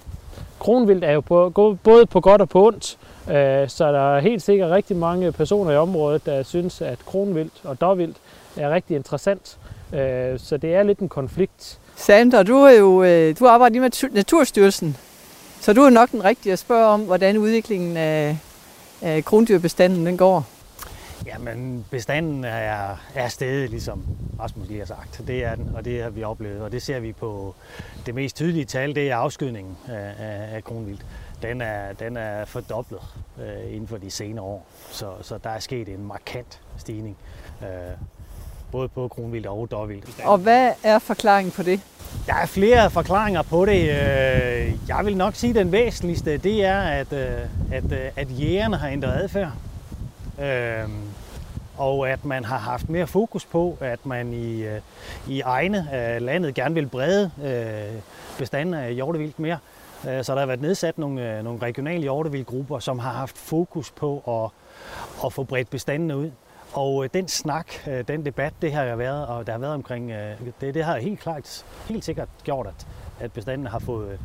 kronvildt 0.60 1.04
er 1.04 1.12
jo 1.12 1.22
på, 1.22 1.78
både 1.84 2.06
på 2.06 2.20
godt 2.20 2.42
og 2.42 2.50
på 2.50 2.68
ondt. 2.68 2.98
Øh, 3.30 3.70
så 3.70 3.92
der 3.92 4.16
er 4.16 4.20
helt 4.20 4.42
sikkert 4.42 4.72
rigtig 4.72 4.98
mange 4.98 5.32
personer 5.32 5.72
i 5.72 5.78
området, 5.78 6.26
der 6.26 6.44
synes, 6.44 6.82
at 6.82 7.00
kronvildt 7.06 7.54
og 7.64 7.82
dårvildt 7.82 8.18
er 8.58 8.70
rigtig 8.70 8.96
interessant. 8.96 9.58
Øh, 9.94 10.40
så 10.40 10.58
det 10.58 10.76
er 10.76 10.84
lidt 10.84 11.00
en 11.00 11.10
konflikt. 11.10 11.80
Sandra, 11.96 12.44
du, 12.44 12.58
er 12.58 12.72
jo, 12.72 13.04
øh, 13.04 13.36
du 13.40 13.48
arbejder 13.48 13.72
lige 13.72 13.82
med 13.82 14.10
Naturstyrelsen, 14.12 14.98
så 15.60 15.74
du 15.74 15.82
er 15.82 15.90
nok 15.90 16.12
den 16.12 16.24
rigtige 16.24 16.54
at 16.54 16.60
spørge 16.60 16.86
om, 16.86 17.02
hvordan 17.02 17.38
udviklingen 17.38 17.98
af, 17.98 18.38
af 19.02 19.26
krondyrbestanden 19.26 20.06
den 20.06 20.18
går. 20.18 20.46
Jamen, 21.26 21.86
bestanden 21.92 22.44
er, 22.44 22.98
er 23.16 23.28
stedet, 23.28 23.70
ligesom 23.70 24.06
Rasmus 24.40 24.68
lige 24.68 24.80
har 24.80 24.86
sagt. 24.86 25.22
Det 25.28 25.44
er 25.44 25.56
den, 25.56 25.72
og 25.76 25.86
det 25.86 26.04
har 26.04 26.10
vi 26.10 26.24
oplevet. 26.24 26.62
Og 26.62 26.72
det 26.72 26.82
ser 26.82 27.00
vi 27.00 27.14
på 27.14 27.56
det 28.06 28.16
mest 28.16 28.36
tydelige 28.36 28.66
tal, 28.66 28.96
det 28.96 29.10
er 29.10 29.16
afskydningen 29.16 29.78
af, 29.88 30.14
af, 30.20 30.56
af 30.56 30.64
kronvildt. 30.64 31.06
Den 31.42 31.62
er, 31.62 31.94
den 31.94 32.18
er 32.18 32.46
fordoblet 32.46 33.00
øh, 33.42 33.74
inden 33.74 33.88
for 33.88 33.98
de 33.98 34.12
senere 34.12 34.46
år. 34.46 34.66
Så, 34.90 35.12
så 35.22 35.38
der 35.38 35.50
er 35.50 35.60
sket 35.60 35.90
en 35.90 36.06
markant 36.06 36.62
stigning. 36.78 37.18
Øh, 37.62 37.68
både 38.72 38.88
på 38.88 39.08
kronvildt 39.08 39.48
og 39.48 39.72
dårvildt. 39.72 40.22
Og 40.24 40.38
hvad 40.38 40.72
er 40.84 41.00
forklaringen 41.00 41.52
på 41.52 41.64
det? 41.64 41.80
Der 42.28 42.34
er 42.34 42.46
flere 42.46 42.90
forklaringer 42.90 43.42
på 43.42 43.66
det. 43.66 43.82
Øh, 43.82 44.74
jeg 44.88 45.02
vil 45.06 45.18
nok 45.18 45.36
sige, 45.36 45.50
at 45.50 45.56
den 45.56 45.72
væsentligste, 45.72 46.38
det 46.38 46.66
er, 46.66 46.80
at, 46.80 47.14
øh, 47.14 47.32
at, 47.72 47.92
øh, 47.92 48.12
at 48.16 48.28
jægerne 48.40 48.78
har 48.78 48.90
ændret 48.90 49.14
adfærd. 49.14 49.52
Og 51.78 52.10
at 52.10 52.26
man 52.26 52.46
har 52.46 52.58
haft 52.58 52.90
mere 52.90 53.08
fokus 53.08 53.46
på, 53.46 53.78
at 53.82 54.06
man 54.06 54.34
i, 54.34 54.66
i 55.28 55.42
egne 55.42 55.88
af 55.92 56.26
landet 56.26 56.54
gerne 56.56 56.76
vil 56.76 56.88
brede 56.88 57.32
bestanden 58.38 58.76
af 58.76 58.94
hjortevildt 58.94 59.40
mere. 59.40 59.58
Så 60.04 60.34
der 60.34 60.40
har 60.40 60.46
været 60.46 60.62
nedsat 60.62 60.98
nogle, 60.98 61.44
nogle 61.44 61.62
regionale 61.62 62.02
hjortevildgrupper, 62.02 62.80
som 62.80 63.00
har 63.00 63.12
haft 63.12 63.38
fokus 63.38 63.92
på 63.92 64.24
at, 64.28 64.50
at 65.26 65.34
få 65.34 65.44
bredt 65.44 65.70
bestandene 65.70 66.18
ud. 66.18 66.32
Og 66.74 67.04
øh, 67.04 67.10
den 67.14 67.28
snak, 67.28 67.68
øh, 67.88 68.08
den 68.08 68.26
debat, 68.26 68.54
det 68.62 68.74
har 68.74 68.96
været, 68.96 69.28
og 69.28 69.48
der 69.48 69.52
har 69.52 69.60
været 69.60 69.74
omkring 69.74 70.12
øh, 70.12 70.36
det, 70.62 70.74
det 70.74 70.84
har 70.84 70.98
helt 70.98 71.20
klart, 71.20 71.66
helt 71.88 72.06
sikkert 72.06 72.30
gjort, 72.44 72.68
at, 72.68 72.88
at 73.20 73.32
bestanden 73.32 73.68
har 73.68 73.80
fået 73.80 74.20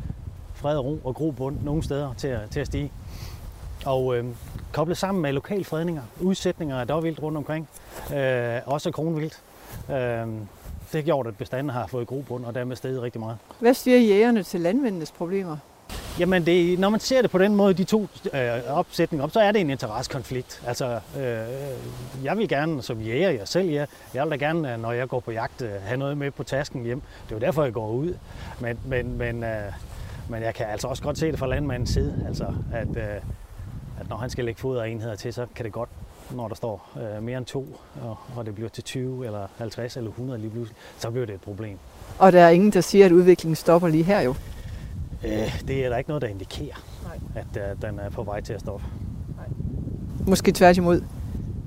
fred 0.53 0.77
og 0.77 0.85
ro 0.85 0.99
og 1.03 1.15
grobund 1.15 1.57
nogle 1.63 1.83
steder 1.83 2.13
til 2.13 2.27
at, 2.27 2.49
til 2.49 2.59
at 2.59 2.67
stige. 2.67 2.91
Og 3.85 4.17
øh, 4.17 4.25
koblet 4.73 4.97
sammen 4.97 5.21
med 5.21 5.33
lokalfredninger, 5.33 6.03
udsætninger 6.21 6.79
af 6.79 6.87
dårvildt 6.87 7.21
rundt 7.23 7.37
omkring, 7.37 7.69
øh, 8.15 8.59
også 8.65 8.91
kronvildt, 8.91 9.41
øh, 9.89 10.27
det 10.91 10.93
har 10.93 11.01
gjort, 11.01 11.27
at 11.27 11.37
bestanden 11.37 11.69
har 11.69 11.87
fået 11.87 12.07
grobund 12.07 12.45
og 12.45 12.55
dermed 12.55 12.75
steget 12.75 13.01
rigtig 13.01 13.21
meget. 13.21 13.37
Hvad 13.59 13.73
siger 13.73 13.99
jægerne 13.99 14.43
til 14.43 14.61
landmændenes 14.61 15.11
problemer? 15.11 15.57
Jamen, 16.19 16.45
det, 16.45 16.79
når 16.79 16.89
man 16.89 16.99
ser 16.99 17.21
det 17.21 17.31
på 17.31 17.37
den 17.37 17.55
måde, 17.55 17.73
de 17.73 17.83
to 17.83 18.07
øh, 18.33 18.39
opsætninger 18.69 19.23
op, 19.23 19.31
så 19.31 19.39
er 19.39 19.51
det 19.51 19.61
en 19.61 19.69
interessekonflikt. 19.69 20.61
Altså, 20.67 20.99
øh, 21.17 22.23
jeg 22.23 22.37
vil 22.37 22.49
gerne 22.49 22.81
som 22.83 23.01
jæger, 23.01 23.29
jeg 23.29 23.47
selv 23.47 23.69
ja, 23.69 23.85
jeg 24.13 24.23
vil 24.23 24.31
da 24.31 24.35
gerne, 24.35 24.73
øh, 24.73 24.81
når 24.81 24.91
jeg 24.91 25.07
går 25.07 25.19
på 25.19 25.31
jagt, 25.31 25.61
øh, 25.61 25.69
have 25.83 25.97
noget 25.97 26.17
med 26.17 26.31
på 26.31 26.43
tasken 26.43 26.83
hjem. 26.83 27.01
Det 27.25 27.31
er 27.31 27.35
jo 27.35 27.45
derfor, 27.45 27.63
jeg 27.63 27.73
går 27.73 27.91
ud. 27.91 28.13
Men, 28.59 28.79
men, 28.85 29.17
men, 29.17 29.43
øh, 29.43 29.71
men 30.29 30.43
jeg 30.43 30.53
kan 30.53 30.65
altså 30.65 30.87
også 30.87 31.03
godt 31.03 31.17
se 31.17 31.31
det 31.31 31.39
fra 31.39 31.47
landmandens 31.47 31.89
side, 31.89 32.23
altså, 32.27 32.45
at, 32.73 32.97
øh, 32.97 33.03
at 33.99 34.09
når 34.09 34.17
han 34.17 34.29
skal 34.29 34.45
lægge 34.45 34.59
foderenheder 34.61 35.15
til, 35.15 35.33
så 35.33 35.45
kan 35.55 35.65
det 35.65 35.73
godt 35.73 35.89
når 36.31 36.47
der 36.47 36.55
står 36.55 36.89
øh, 36.97 37.23
mere 37.23 37.37
end 37.37 37.45
to, 37.45 37.77
og, 38.01 38.17
og 38.35 38.45
det 38.45 38.55
bliver 38.55 38.69
til 38.69 38.83
20 38.83 39.25
eller 39.25 39.47
50 39.57 39.97
eller 39.97 40.09
100 40.09 40.39
lige 40.39 40.51
pludselig, 40.51 40.77
så 40.97 41.11
bliver 41.11 41.25
det 41.25 41.35
et 41.35 41.41
problem. 41.41 41.77
Og 42.19 42.31
der 42.31 42.41
er 42.41 42.49
ingen, 42.49 42.71
der 42.71 42.81
siger, 42.81 43.05
at 43.05 43.11
udviklingen 43.11 43.55
stopper 43.55 43.87
lige 43.87 44.03
her 44.03 44.21
jo? 44.21 44.35
Øh, 45.25 45.61
det 45.67 45.85
er 45.85 45.89
der 45.89 45.97
ikke 45.97 46.09
noget, 46.09 46.21
der 46.21 46.27
indikerer, 46.27 46.75
Nej. 47.03 47.19
at 47.35 47.73
uh, 47.75 47.81
den 47.81 47.99
er 47.99 48.09
på 48.09 48.23
vej 48.23 48.41
til 48.41 48.53
at 48.53 48.59
stoppe. 48.59 48.85
Nej. 49.37 49.45
Måske 50.27 50.51
tværtimod. 50.51 51.01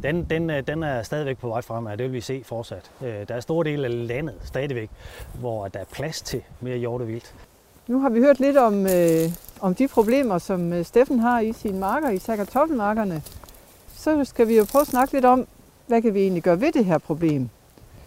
den, 0.02 0.24
den, 0.24 0.50
øh, 0.50 0.66
den 0.66 0.82
er 0.82 1.02
stadigvæk 1.02 1.38
på 1.38 1.48
vej 1.48 1.60
frem, 1.60 1.86
og 1.86 1.98
det 1.98 2.04
vil 2.06 2.12
vi 2.12 2.20
se 2.20 2.42
fortsat. 2.44 2.90
Øh, 3.02 3.28
der 3.28 3.34
er 3.34 3.40
store 3.40 3.64
dele 3.64 3.84
af 3.86 4.06
landet 4.08 4.34
stadigvæk, 4.44 4.90
hvor 5.34 5.68
der 5.68 5.80
er 5.80 5.84
plads 5.92 6.22
til 6.22 6.42
mere 6.60 6.76
hjortevildt. 6.76 7.34
Nu 7.88 8.00
har 8.00 8.08
vi 8.08 8.20
hørt 8.20 8.40
lidt 8.40 8.56
om, 8.56 8.86
øh, 8.86 9.32
om 9.60 9.74
de 9.74 9.88
problemer, 9.88 10.38
som 10.38 10.72
øh, 10.72 10.84
Steffen 10.84 11.18
har 11.18 11.40
i 11.40 11.52
sine 11.52 11.78
marker, 11.78 12.10
især 12.10 12.36
kartoffelmarkerne. 12.36 13.22
Så 13.94 14.24
skal 14.24 14.48
vi 14.48 14.56
jo 14.56 14.64
prøve 14.72 14.80
at 14.80 14.88
snakke 14.88 15.12
lidt 15.14 15.24
om, 15.24 15.46
hvad 15.86 16.02
kan 16.02 16.14
vi 16.14 16.20
egentlig 16.20 16.42
gøre 16.42 16.60
ved 16.60 16.72
det 16.72 16.84
her 16.84 16.98
problem? 16.98 17.48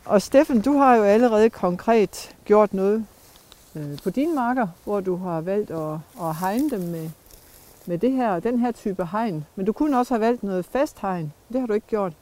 Og 0.05 0.21
Steffen, 0.21 0.61
du 0.61 0.77
har 0.77 0.95
jo 0.95 1.03
allerede 1.03 1.49
konkret 1.49 2.35
gjort 2.45 2.73
noget 2.73 3.05
øh, 3.75 3.97
på 4.03 4.09
dine 4.09 4.35
marker, 4.35 4.67
hvor 4.83 4.99
du 4.99 5.15
har 5.15 5.41
valgt 5.41 5.71
at, 5.71 5.93
at 6.21 6.35
hegne 6.35 6.69
dem 6.69 6.81
med, 6.81 7.09
med 7.85 7.97
det 7.97 8.11
her, 8.11 8.39
den 8.39 8.59
her 8.59 8.71
type 8.71 9.05
hegn. 9.05 9.45
Men 9.55 9.65
du 9.65 9.73
kunne 9.73 9.99
også 9.99 10.13
have 10.13 10.21
valgt 10.21 10.43
noget 10.43 10.65
fast 10.65 10.99
hegn. 10.99 11.33
Det 11.53 11.59
har 11.59 11.67
du 11.67 11.73
ikke 11.73 11.87
gjort. 11.87 12.13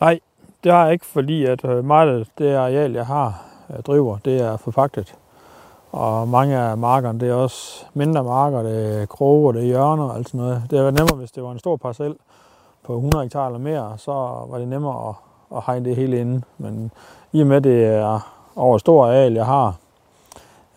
Nej, 0.00 0.20
det 0.64 0.72
har 0.72 0.84
jeg 0.84 0.92
ikke, 0.92 1.06
fordi 1.06 1.44
at 1.44 1.64
øh, 1.64 1.84
meget 1.84 2.20
af 2.20 2.26
det 2.38 2.54
areal, 2.54 2.92
jeg 2.92 3.06
har, 3.06 3.42
jeg 3.68 3.86
driver, 3.86 4.18
det 4.24 4.40
er 4.40 4.56
forpagtet. 4.56 5.14
Og 5.92 6.28
mange 6.28 6.56
af 6.56 6.78
markerne, 6.78 7.20
det 7.20 7.28
er 7.28 7.34
også 7.34 7.84
mindre 7.94 8.24
marker, 8.24 8.62
det 8.62 9.02
er 9.02 9.06
kroge, 9.06 9.54
det 9.54 9.60
er 9.60 9.66
hjørner 9.66 10.04
og 10.04 10.16
alt 10.16 10.28
sådan 10.28 10.40
noget. 10.40 10.62
Det 10.70 10.84
var 10.84 10.90
nemmere, 10.90 11.16
hvis 11.16 11.30
det 11.30 11.42
var 11.42 11.52
en 11.52 11.58
stor 11.58 11.76
parcel 11.76 12.14
på 12.84 12.94
100 12.94 13.24
hektar 13.24 13.46
eller 13.46 13.58
mere, 13.58 13.98
så 13.98 14.12
var 14.48 14.58
det 14.58 14.68
nemmere 14.68 15.08
at, 15.08 15.14
at 15.56 15.62
hegne 15.66 15.84
det 15.84 15.96
hele 15.96 16.20
inde. 16.20 16.42
Men 16.58 16.90
i 17.32 17.40
og 17.40 17.46
med, 17.46 17.60
det 17.60 17.84
er 17.84 18.41
over 18.56 18.78
stor 18.78 19.06
areal, 19.06 19.32
jeg 19.32 19.46
har 19.46 19.76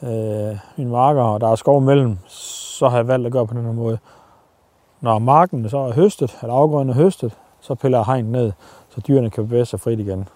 øh, 0.04 0.58
mine 0.78 0.92
marker, 0.92 1.22
og 1.22 1.42
der 1.42 1.48
er 1.48 1.56
skov 1.56 1.82
mellem, 1.82 2.18
så 2.28 2.90
har 2.90 2.98
jeg 2.98 3.08
valgt 3.08 3.26
at 3.26 3.32
gøre 3.32 3.48
på 3.48 3.54
den 3.54 3.66
her 3.66 3.72
måde. 3.72 3.98
Når 5.02 5.20
marken 5.20 5.70
så 5.70 5.78
er 5.78 5.94
høstet, 5.94 6.38
eller 6.42 6.54
afgrøden 6.54 6.90
er 6.90 6.94
høstet, 6.94 7.38
så 7.62 7.76
piller 7.76 7.98
jeg 7.98 8.06
hegn 8.06 8.26
ned, 8.26 8.52
så 8.90 9.02
dyrene 9.02 9.30
kan 9.30 9.48
bevæge 9.48 9.66
sig 9.66 9.80
frit 9.80 10.00
igen. 10.00 10.28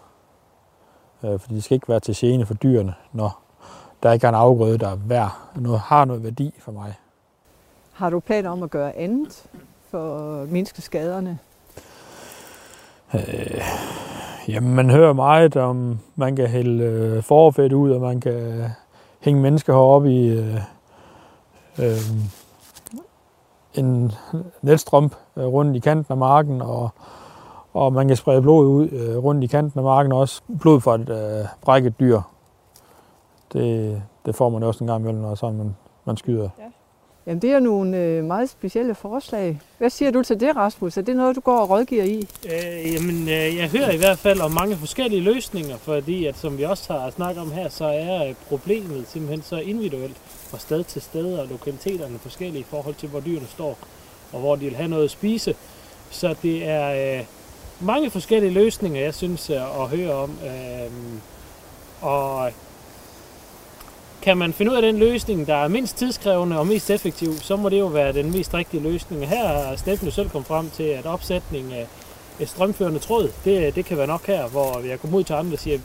Øh, 1.23 1.39
fordi 1.39 1.55
det 1.55 1.63
skal 1.63 1.75
ikke 1.75 1.89
være 1.89 1.99
til 1.99 2.15
gene 2.15 2.45
for 2.45 2.53
dyrene, 2.53 2.93
når 3.13 3.39
der 4.03 4.11
ikke 4.11 4.25
er 4.25 4.29
en 4.29 4.35
afgrøde, 4.35 4.77
der 4.77 4.89
er 4.89 4.95
værd, 4.95 5.37
noget, 5.55 5.79
har 5.79 6.05
noget 6.05 6.23
værdi 6.23 6.53
for 6.59 6.71
mig. 6.71 6.93
Har 7.91 8.09
du 8.09 8.19
planer 8.19 8.49
om 8.49 8.63
at 8.63 8.69
gøre 8.69 8.95
andet 8.95 9.45
for 9.89 10.17
at 10.17 10.49
mindske 10.49 10.81
skaderne? 10.81 11.39
Øh, 13.13 13.61
jamen, 14.49 14.75
man 14.75 14.89
hører 14.89 15.13
meget 15.13 15.55
om, 15.55 15.99
man 16.15 16.35
kan 16.35 16.47
hælde 16.47 16.83
øh, 16.83 17.23
forfedt 17.23 17.73
ud, 17.73 17.91
og 17.91 18.01
man 18.01 18.19
kan 18.19 18.63
hænge 19.19 19.41
mennesker 19.41 19.73
heroppe 19.73 20.11
i 20.11 20.27
øh, 20.27 20.55
øh, 21.79 21.97
en 23.75 24.11
netstrømp 24.61 25.15
øh, 25.37 25.45
rundt 25.45 25.75
i 25.75 25.79
kanten 25.79 26.11
af 26.11 26.17
marken, 26.17 26.61
og, 26.61 26.89
og 27.73 27.93
man 27.93 28.07
kan 28.07 28.17
sprede 28.17 28.41
blod 28.41 28.67
ud 28.67 28.89
øh, 28.89 29.17
rundt 29.17 29.43
i 29.43 29.47
kanten 29.47 29.79
af 29.79 29.83
marken 29.83 30.11
også. 30.11 30.41
Blod 30.61 30.81
fra 30.81 30.95
et 30.95 31.09
øh, 31.09 31.45
brækket 31.61 31.99
dyr. 31.99 32.21
Det, 33.53 34.01
det 34.25 34.35
får 34.35 34.49
man 34.49 34.63
også 34.63 34.83
en 34.83 34.87
gang 34.87 35.01
imellem, 35.01 35.21
når 35.21 35.35
sådan 35.35 35.57
man, 35.57 35.75
man 36.05 36.17
skyder. 36.17 36.49
Ja. 36.59 36.63
Jamen, 37.27 37.41
det 37.41 37.51
er 37.51 37.59
nogle 37.59 37.97
øh, 37.97 38.23
meget 38.23 38.49
specielle 38.49 38.95
forslag. 38.95 39.59
Hvad 39.77 39.89
siger 39.89 40.11
du 40.11 40.23
til 40.23 40.39
det, 40.39 40.55
Rasmus? 40.55 40.97
Er 40.97 41.01
det 41.01 41.15
noget, 41.15 41.35
du 41.35 41.41
går 41.41 41.57
og 41.57 41.69
rådgiver 41.69 42.03
i? 42.03 42.27
Øh, 42.45 42.93
jamen, 42.93 43.21
øh, 43.21 43.57
jeg 43.57 43.69
hører 43.69 43.91
i 43.91 43.97
hvert 43.97 44.19
fald 44.19 44.41
om 44.41 44.51
mange 44.51 44.75
forskellige 44.75 45.21
løsninger, 45.21 45.77
fordi 45.77 46.25
at, 46.25 46.37
som 46.37 46.57
vi 46.57 46.63
også 46.63 46.93
har 46.93 47.09
snakket 47.09 47.41
om 47.41 47.51
her, 47.51 47.69
så 47.69 47.85
er 47.85 48.27
øh, 48.27 48.35
problemet 48.47 49.05
simpelthen 49.07 49.41
så 49.41 49.57
individuelt 49.57 50.17
fra 50.49 50.59
sted 50.59 50.83
til 50.83 51.01
sted, 51.01 51.33
og 51.33 51.47
lokaliteterne 51.47 52.19
forskellige 52.19 52.61
i 52.61 52.65
forhold 52.69 52.95
til, 52.95 53.09
hvor 53.09 53.19
dyrene 53.19 53.47
står, 53.47 53.77
og 54.33 54.39
hvor 54.39 54.55
de 54.55 54.65
vil 54.65 54.75
have 54.75 54.89
noget 54.89 55.03
at 55.03 55.11
spise. 55.11 55.55
Så 56.11 56.35
det 56.41 56.67
er 56.67 57.17
øh, 57.19 57.25
mange 57.79 58.09
forskellige 58.09 58.53
løsninger, 58.53 59.01
jeg 59.01 59.13
synes 59.13 59.49
øh, 59.49 59.81
at 59.81 59.87
høre 59.87 60.13
om. 60.13 60.31
Øh, 60.45 60.91
og 62.01 62.51
kan 64.29 64.37
man 64.37 64.53
finde 64.53 64.71
ud 64.71 64.75
af 64.75 64.81
den 64.81 64.97
løsning, 64.97 65.47
der 65.47 65.55
er 65.55 65.67
mindst 65.67 65.97
tidskrævende 65.97 66.59
og 66.59 66.67
mest 66.67 66.89
effektiv, 66.89 67.33
så 67.37 67.55
må 67.55 67.69
det 67.69 67.79
jo 67.79 67.85
være 67.85 68.13
den 68.13 68.31
mest 68.31 68.53
rigtige 68.53 68.83
løsning. 68.83 69.27
Her 69.27 69.47
har 69.47 69.75
Steffen 69.75 70.07
jo 70.07 70.11
selv 70.11 70.29
kommet 70.29 70.47
frem 70.47 70.69
til, 70.69 70.83
at 70.83 71.05
opsætning 71.05 71.73
af 71.73 71.87
et 72.39 72.49
strømførende 72.49 72.99
tråd, 72.99 73.29
det, 73.45 73.75
det 73.75 73.85
kan 73.85 73.97
være 73.97 74.07
nok 74.07 74.27
her, 74.27 74.47
hvor 74.47 74.81
jeg 74.87 74.99
kommer 74.99 75.17
ud 75.17 75.23
til 75.23 75.33
andre 75.33 75.53
og 75.53 75.59
siger, 75.59 75.75
at 75.75 75.81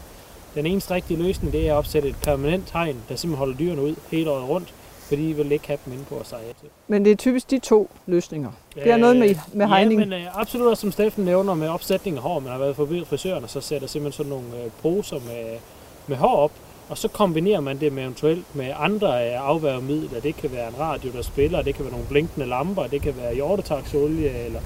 den 0.55 0.67
eneste 0.67 0.95
rigtige 0.95 1.23
løsning, 1.23 1.53
det 1.53 1.69
er 1.69 1.73
at 1.73 1.79
opsætte 1.79 2.09
et 2.09 2.17
permanent 2.23 2.71
hegn, 2.73 2.97
der 3.09 3.17
simpelthen 3.17 3.39
holder 3.39 3.57
dyrene 3.57 3.83
ud 3.83 3.95
hele 4.11 4.31
året 4.31 4.49
rundt, 4.49 4.75
fordi 5.09 5.23
vi 5.23 5.33
vil 5.33 5.53
ikke 5.53 5.67
have 5.67 5.79
dem 5.85 5.93
inde 5.93 6.05
på 6.05 6.15
os 6.15 6.29
til. 6.29 6.69
Men 6.89 7.05
det 7.05 7.13
er 7.13 7.17
typisk 7.17 7.51
de 7.51 7.59
to 7.59 7.91
løsninger. 8.07 8.51
Det 8.75 8.91
er 8.91 8.97
noget 8.97 9.17
med, 9.17 9.35
med 9.53 9.67
hegning. 9.67 10.01
Ja, 10.01 10.07
men 10.07 10.21
uh, 10.21 10.41
absolut 10.41 10.67
også, 10.67 10.81
som 10.81 10.93
Steffen 10.93 11.25
nævner 11.25 11.55
med 11.55 11.69
opsætning 11.69 12.17
af 12.17 12.23
hår. 12.23 12.41
Man 12.41 12.53
har 12.53 12.59
været 12.59 12.77
forbi 12.77 13.05
frisøren, 13.05 13.45
og 13.45 13.51
så 13.51 13.61
sætter 13.61 13.89
simpelthen 13.89 14.17
sådan 14.17 14.31
nogle 14.31 14.65
uh, 14.65 14.73
poser 14.83 15.17
med, 15.17 15.59
med 16.07 16.17
hår 16.17 16.37
op, 16.37 16.53
og 16.89 16.99
så 16.99 17.09
kombinerer 17.09 17.61
man 17.61 17.81
det 17.81 17.93
med 17.93 18.03
eventuelt 18.03 18.57
med 18.57 18.73
andre 18.77 19.35
afværgemidler. 19.35 20.21
Det 20.21 20.37
kan 20.37 20.53
være 20.53 20.69
en 20.69 20.79
radio, 20.79 21.13
der 21.13 21.23
spiller, 21.23 21.63
det 21.63 21.75
kan 21.75 21.85
være 21.85 21.93
nogle 21.93 22.09
blinkende 22.09 22.47
lamper, 22.47 22.87
det 22.87 23.03
kan 23.03 23.17
være 23.17 23.35
hjortetaksolie 23.35 24.45
eller 24.45 24.61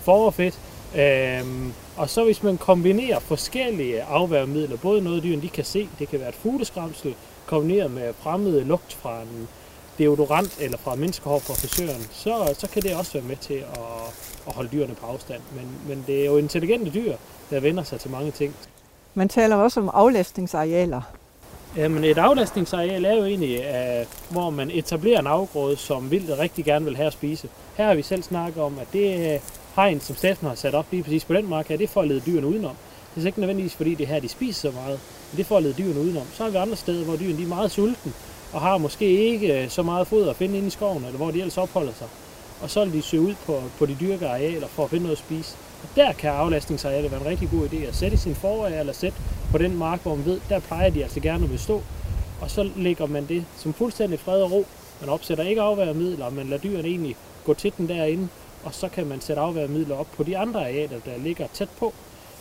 forfedt. 0.00 0.58
Øhm, 0.96 1.72
og 1.96 2.10
så 2.10 2.24
hvis 2.24 2.42
man 2.42 2.58
kombinerer 2.58 3.18
forskellige 3.18 4.02
afværgemidler, 4.02 4.76
både 4.76 5.02
noget 5.02 5.22
dyrene 5.22 5.42
de 5.42 5.48
kan 5.48 5.64
se, 5.64 5.88
det 5.98 6.08
kan 6.08 6.20
være 6.20 6.28
et 6.28 6.34
fugleskramsel, 6.34 7.14
kombineret 7.46 7.90
med 7.90 8.12
fremmede 8.22 8.64
lugt 8.64 8.92
fra 8.92 9.22
en 9.22 9.48
deodorant 9.98 10.58
eller 10.60 10.78
fra 10.78 10.94
menneskehår 10.94 11.38
fra 11.38 11.54
frisøren, 11.54 12.02
så, 12.12 12.54
så 12.58 12.68
kan 12.68 12.82
det 12.82 12.96
også 12.96 13.12
være 13.12 13.22
med 13.22 13.36
til 13.36 13.54
at, 13.54 14.14
at 14.46 14.54
holde 14.54 14.68
dyrene 14.72 14.94
på 14.94 15.06
afstand. 15.06 15.40
Men, 15.54 15.68
men 15.88 16.04
det 16.06 16.20
er 16.20 16.26
jo 16.26 16.36
intelligente 16.36 16.90
dyr, 16.94 17.16
der 17.50 17.60
vender 17.60 17.82
sig 17.82 18.00
til 18.00 18.10
mange 18.10 18.30
ting. 18.30 18.54
Man 19.14 19.28
taler 19.28 19.56
også 19.56 19.80
om 19.80 19.90
aflastningsarealer. 19.94 21.02
Jamen 21.76 22.04
et 22.04 22.18
aflastningsareal 22.18 23.04
er 23.04 23.16
jo 23.16 23.24
egentlig, 23.24 23.58
uh, 23.58 24.06
hvor 24.32 24.50
man 24.50 24.70
etablerer 24.70 25.20
en 25.20 25.26
afgrøde, 25.26 25.76
som 25.76 26.10
vildt 26.10 26.38
rigtig 26.38 26.64
gerne 26.64 26.84
vil 26.84 26.96
have 26.96 27.06
at 27.06 27.12
spise. 27.12 27.48
Her 27.76 27.86
har 27.86 27.94
vi 27.94 28.02
selv 28.02 28.22
snakket 28.22 28.62
om, 28.62 28.78
at 28.78 28.86
det 28.92 29.34
øh, 29.34 29.40
hegn, 29.76 30.00
som 30.00 30.16
staten 30.16 30.48
har 30.48 30.54
sat 30.54 30.74
op 30.74 30.86
lige 30.90 31.02
præcis 31.02 31.24
på 31.24 31.34
den 31.34 31.48
mark 31.48 31.68
her, 31.68 31.76
det 31.76 31.84
er 31.84 31.88
for 31.88 32.00
at 32.00 32.08
lede 32.08 32.20
dyrene 32.26 32.46
udenom. 32.46 32.76
Det 33.14 33.22
er 33.22 33.26
ikke 33.26 33.40
nødvendigvis, 33.40 33.74
fordi 33.74 33.94
det 33.94 34.06
her, 34.06 34.20
de 34.20 34.28
spiser 34.28 34.70
så 34.70 34.76
meget, 34.76 35.00
men 35.30 35.36
det 35.36 35.40
er 35.40 35.44
for 35.44 35.56
at 35.56 35.62
lede 35.62 35.74
dyrene 35.74 36.00
udenom. 36.00 36.26
Så 36.34 36.42
har 36.42 36.50
vi 36.50 36.56
andre 36.56 36.76
steder, 36.76 37.04
hvor 37.04 37.16
dyrene 37.16 37.38
de 37.38 37.42
er 37.42 37.46
meget 37.46 37.70
sultne, 37.70 38.12
og 38.52 38.60
har 38.60 38.78
måske 38.78 39.04
ikke 39.04 39.62
øh, 39.62 39.70
så 39.70 39.82
meget 39.82 40.06
foder 40.06 40.30
at 40.30 40.36
finde 40.36 40.56
inde 40.56 40.66
i 40.66 40.70
skoven, 40.70 41.04
eller 41.04 41.16
hvor 41.16 41.30
de 41.30 41.38
ellers 41.38 41.58
opholder 41.58 41.92
sig. 41.92 42.06
Og 42.62 42.70
så 42.70 42.84
vil 42.84 42.92
de 42.92 43.02
søge 43.02 43.22
ud 43.22 43.34
på, 43.46 43.62
på 43.78 43.86
de 43.86 43.96
dyrke 44.00 44.28
arealer 44.28 44.66
for 44.66 44.84
at 44.84 44.90
finde 44.90 45.02
noget 45.02 45.16
at 45.16 45.24
spise. 45.24 45.56
Og 45.84 45.90
der 45.96 46.12
kan 46.12 46.30
aflastningsarealet 46.30 47.10
være 47.10 47.20
en 47.20 47.26
rigtig 47.26 47.50
god 47.50 47.68
idé 47.68 47.76
at 47.76 47.94
sætte 47.94 48.14
i 48.14 48.18
sin 48.18 48.34
forareal, 48.34 48.80
eller 48.80 48.92
sætte 48.92 49.18
på 49.50 49.58
den 49.58 49.76
mark, 49.76 50.02
hvor 50.02 50.14
man 50.14 50.24
ved, 50.24 50.40
der 50.48 50.60
plejer 50.60 50.90
de 50.90 51.02
altså 51.02 51.20
gerne 51.20 51.44
at 51.44 51.50
bestå. 51.50 51.82
Og 52.40 52.50
så 52.50 52.70
lægger 52.76 53.06
man 53.06 53.26
det 53.26 53.44
som 53.56 53.74
fuldstændig 53.74 54.20
fred 54.20 54.42
og 54.42 54.52
ro. 54.52 54.66
Man 55.00 55.10
opsætter 55.10 55.44
ikke 55.44 55.60
afværgemidler, 55.60 56.30
man 56.30 56.46
lader 56.46 56.62
dyrene 56.62 56.88
egentlig 56.88 57.16
gå 57.44 57.54
til 57.54 57.72
den 57.78 57.88
derinde, 57.88 58.28
og 58.64 58.74
så 58.74 58.88
kan 58.88 59.06
man 59.06 59.20
sætte 59.20 59.42
afværemidler 59.42 59.96
op 59.96 60.06
på 60.16 60.22
de 60.22 60.38
andre 60.38 60.60
arealer, 60.60 61.00
der 61.04 61.18
ligger 61.18 61.46
tæt 61.52 61.68
på, 61.78 61.94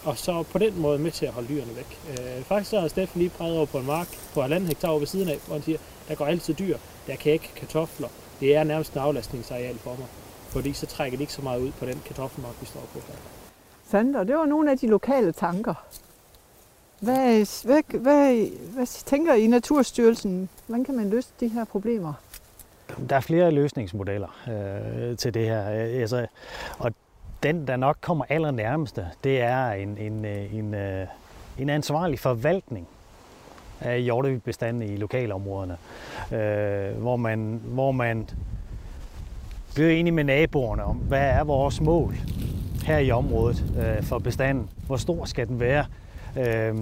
og 0.04 0.18
så 0.18 0.44
på 0.44 0.58
den 0.58 0.82
måde 0.82 1.00
med 1.00 1.12
til 1.12 1.26
at 1.26 1.32
holde 1.32 1.48
dyrene 1.48 1.76
væk. 1.76 1.98
Øh, 2.10 2.44
faktisk 2.44 2.70
så 2.70 2.80
har 2.80 2.88
Steffen 2.88 3.22
lige 3.22 3.30
præget 3.30 3.58
over 3.58 3.66
på 3.66 3.78
en 3.78 3.86
mark 3.86 4.08
på 4.34 4.42
halvanden 4.42 4.68
hektar 4.68 4.92
ved 4.92 5.08
siden 5.08 5.30
af, 5.30 5.38
hvor 5.46 5.56
han 5.56 5.64
siger, 5.64 5.78
der 6.08 6.16
går 6.16 6.26
altid 6.26 6.54
dyr, 6.54 6.78
der 7.08 7.16
kan 7.16 7.32
ikke 7.32 7.52
kartofler. 7.56 8.08
Det 8.40 8.56
er 8.56 8.64
nærmest 8.64 8.94
en 8.94 9.00
aflastningsareal 9.00 9.78
for 9.78 9.96
mig, 10.00 10.08
fordi 10.54 10.74
så 10.74 10.86
trækker 10.86 11.18
de 11.18 11.24
ikke 11.24 11.34
så 11.34 11.42
meget 11.42 11.62
ud 11.62 11.72
på 11.72 11.86
den 11.86 12.02
kartoffelmark, 12.06 12.54
vi 12.62 12.66
står 12.66 12.82
på 12.94 13.00
her. 13.08 13.16
Sandt, 13.90 14.18
og 14.18 14.28
det 14.28 14.36
var 14.36 14.46
nogle 14.46 14.72
af 14.72 14.78
de 14.78 14.88
lokale 14.88 15.32
tanker. 15.32 15.86
Hvad, 17.00 17.66
hvad, 17.66 18.00
hvad, 18.00 18.48
hvad 18.74 18.86
tænker 18.86 19.34
I 19.34 19.48
Naturstyrelsen? 19.48 20.50
Hvordan 20.68 20.86
kan 20.86 20.96
man 20.96 21.10
løse 21.10 21.30
de 21.40 21.48
her 21.48 21.66
problemer? 21.66 22.14
Der 23.10 23.16
er 23.16 23.20
flere 23.20 23.52
løsningsmodeller 23.52 24.28
øh, 24.48 25.18
til 25.18 25.34
det 25.34 25.46
her. 25.46 25.72
Øh, 25.72 26.02
altså, 26.02 26.28
og 26.80 26.92
den, 27.44 27.68
der 27.68 27.76
nok 27.76 27.98
kommer 28.02 28.26
allernærmeste, 28.30 29.08
det 29.24 29.42
er 29.42 29.72
en, 29.72 29.98
en, 29.98 30.26
øh, 30.26 30.56
en, 30.56 30.74
øh, 30.74 31.08
en 31.60 31.70
ansvarlig 31.70 32.20
forvaltning 32.20 32.88
af 33.82 34.02
hjortebestanden 34.02 34.90
i 34.90 34.96
lokalområderne, 34.96 35.78
øh, 36.32 37.02
hvor, 37.02 37.16
man, 37.16 37.62
hvor 37.64 37.92
man 37.92 38.30
bliver 39.75 39.89
enige 39.89 40.13
med 40.13 40.24
naboerne 40.24 40.84
om, 40.84 40.96
hvad 40.96 41.30
er 41.30 41.44
vores 41.44 41.82
mål 41.82 42.15
her 42.86 42.98
i 42.98 43.12
området 43.12 43.63
øh, 43.80 44.03
for 44.03 44.20
bestanden? 44.20 44.70
Hvor 44.88 44.98
stor 44.98 45.25
skal 45.25 45.48
den 45.48 45.60
være? 45.60 45.86
Øh, 46.38 46.75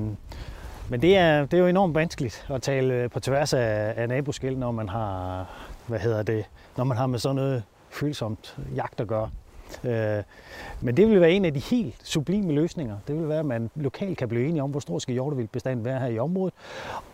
men 0.90 1.02
det 1.02 1.18
er, 1.18 1.46
det 1.46 1.54
er 1.54 1.58
jo 1.58 1.68
enormt 1.68 1.96
vanskeligt 1.96 2.46
at 2.50 2.62
tale 2.62 2.94
øh, 2.94 3.10
på 3.10 3.20
tværs 3.20 3.54
af, 3.54 3.94
af 3.96 4.10
naboskæld, 4.10 4.56
når 4.56 4.72
man 4.72 4.90
har, 4.90 5.46
hvad 5.88 6.00
hedder 6.00 6.24
det, 6.24 6.46
når 6.78 6.84
man 6.84 6.98
har 6.98 7.08
med 7.08 7.20
sådan 7.20 7.36
noget 7.36 7.64
følsomt 7.90 8.58
jagt 8.76 9.02
at 9.02 9.08
gøre. 9.08 9.30
Øh, 9.84 10.24
men 10.82 10.98
det 10.98 11.08
vil 11.08 11.22
være 11.22 11.32
en 11.32 11.46
af 11.46 11.54
de 11.54 11.60
helt 11.60 11.96
sublime 12.04 12.52
løsninger. 12.54 12.98
Det 13.08 13.16
vil 13.20 13.30
være, 13.30 13.40
at 13.40 13.46
man 13.46 13.70
lokalt 13.76 14.18
kan 14.18 14.28
blive 14.28 14.48
enige 14.48 14.64
om, 14.64 14.72
hvor 14.72 14.80
stor 14.80 15.00
skal 15.00 15.14
hjortevildbestanden 15.14 15.86
være 15.86 16.00
her 16.00 16.08
i 16.08 16.20
området. 16.20 16.54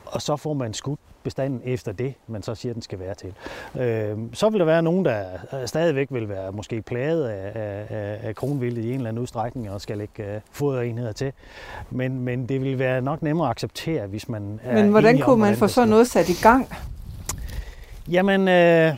Og 0.06 0.22
så 0.22 0.36
får 0.36 0.54
man 0.54 0.74
skudt 0.74 1.00
bestanden 1.24 1.62
efter 1.66 1.92
det, 1.92 2.14
man 2.28 2.44
så 2.44 2.56
siger, 2.56 2.74
den 2.74 2.82
skal 2.82 3.00
være 3.00 3.16
til. 3.16 3.34
Øh, 3.80 4.18
så 4.34 4.50
vil 4.50 4.60
der 4.60 4.66
være 4.66 4.82
nogen, 4.82 5.06
der 5.06 5.26
stadigvæk 5.66 6.08
vil 6.12 6.30
være 6.30 6.52
måske 6.52 6.82
plaget 6.82 7.28
af, 7.28 7.52
af, 7.90 8.20
af 8.24 8.36
kronvildet 8.36 8.84
i 8.84 8.90
en 8.90 8.96
eller 8.96 9.10
anden 9.10 9.22
udstrækning 9.22 9.70
og 9.70 9.82
skal 9.82 9.98
lægge 9.98 10.36
uh, 10.36 10.42
foderenheder 10.52 11.12
til. 11.12 11.34
Men, 11.90 12.22
men 12.22 12.50
det 12.50 12.62
vil 12.62 12.80
være 12.80 13.02
nok 13.02 13.22
nemmere 13.22 13.48
at 13.48 13.52
acceptere, 13.52 14.08
hvis 14.08 14.30
man 14.30 14.60
er 14.64 14.74
Men 14.74 14.92
hvordan 14.92 15.16
om, 15.16 15.22
kunne 15.22 15.42
man 15.42 15.56
få 15.56 15.68
sådan 15.68 15.90
noget 15.90 16.08
sat 16.08 16.30
i 16.30 16.42
gang? 16.42 16.70
Jamen, 18.12 18.48
øh, 18.48 18.96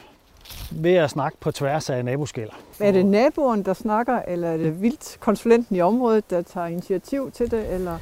ved 0.72 0.96
at 0.96 1.10
snakke 1.10 1.38
på 1.42 1.52
tværs 1.52 1.90
af 1.90 2.06
naboskælder. 2.06 2.54
Er 2.80 2.92
det 2.92 3.06
naboen, 3.06 3.66
der 3.66 3.74
snakker, 3.74 4.22
eller 4.28 4.48
er 4.48 4.58
det 4.58 4.82
vildt 4.82 5.18
konsulenten 5.20 5.76
i 5.76 5.82
området, 5.82 6.30
der 6.30 6.42
tager 6.42 6.68
initiativ 6.68 7.32
til 7.32 7.52
det? 7.52 7.74
Eller? 7.74 7.98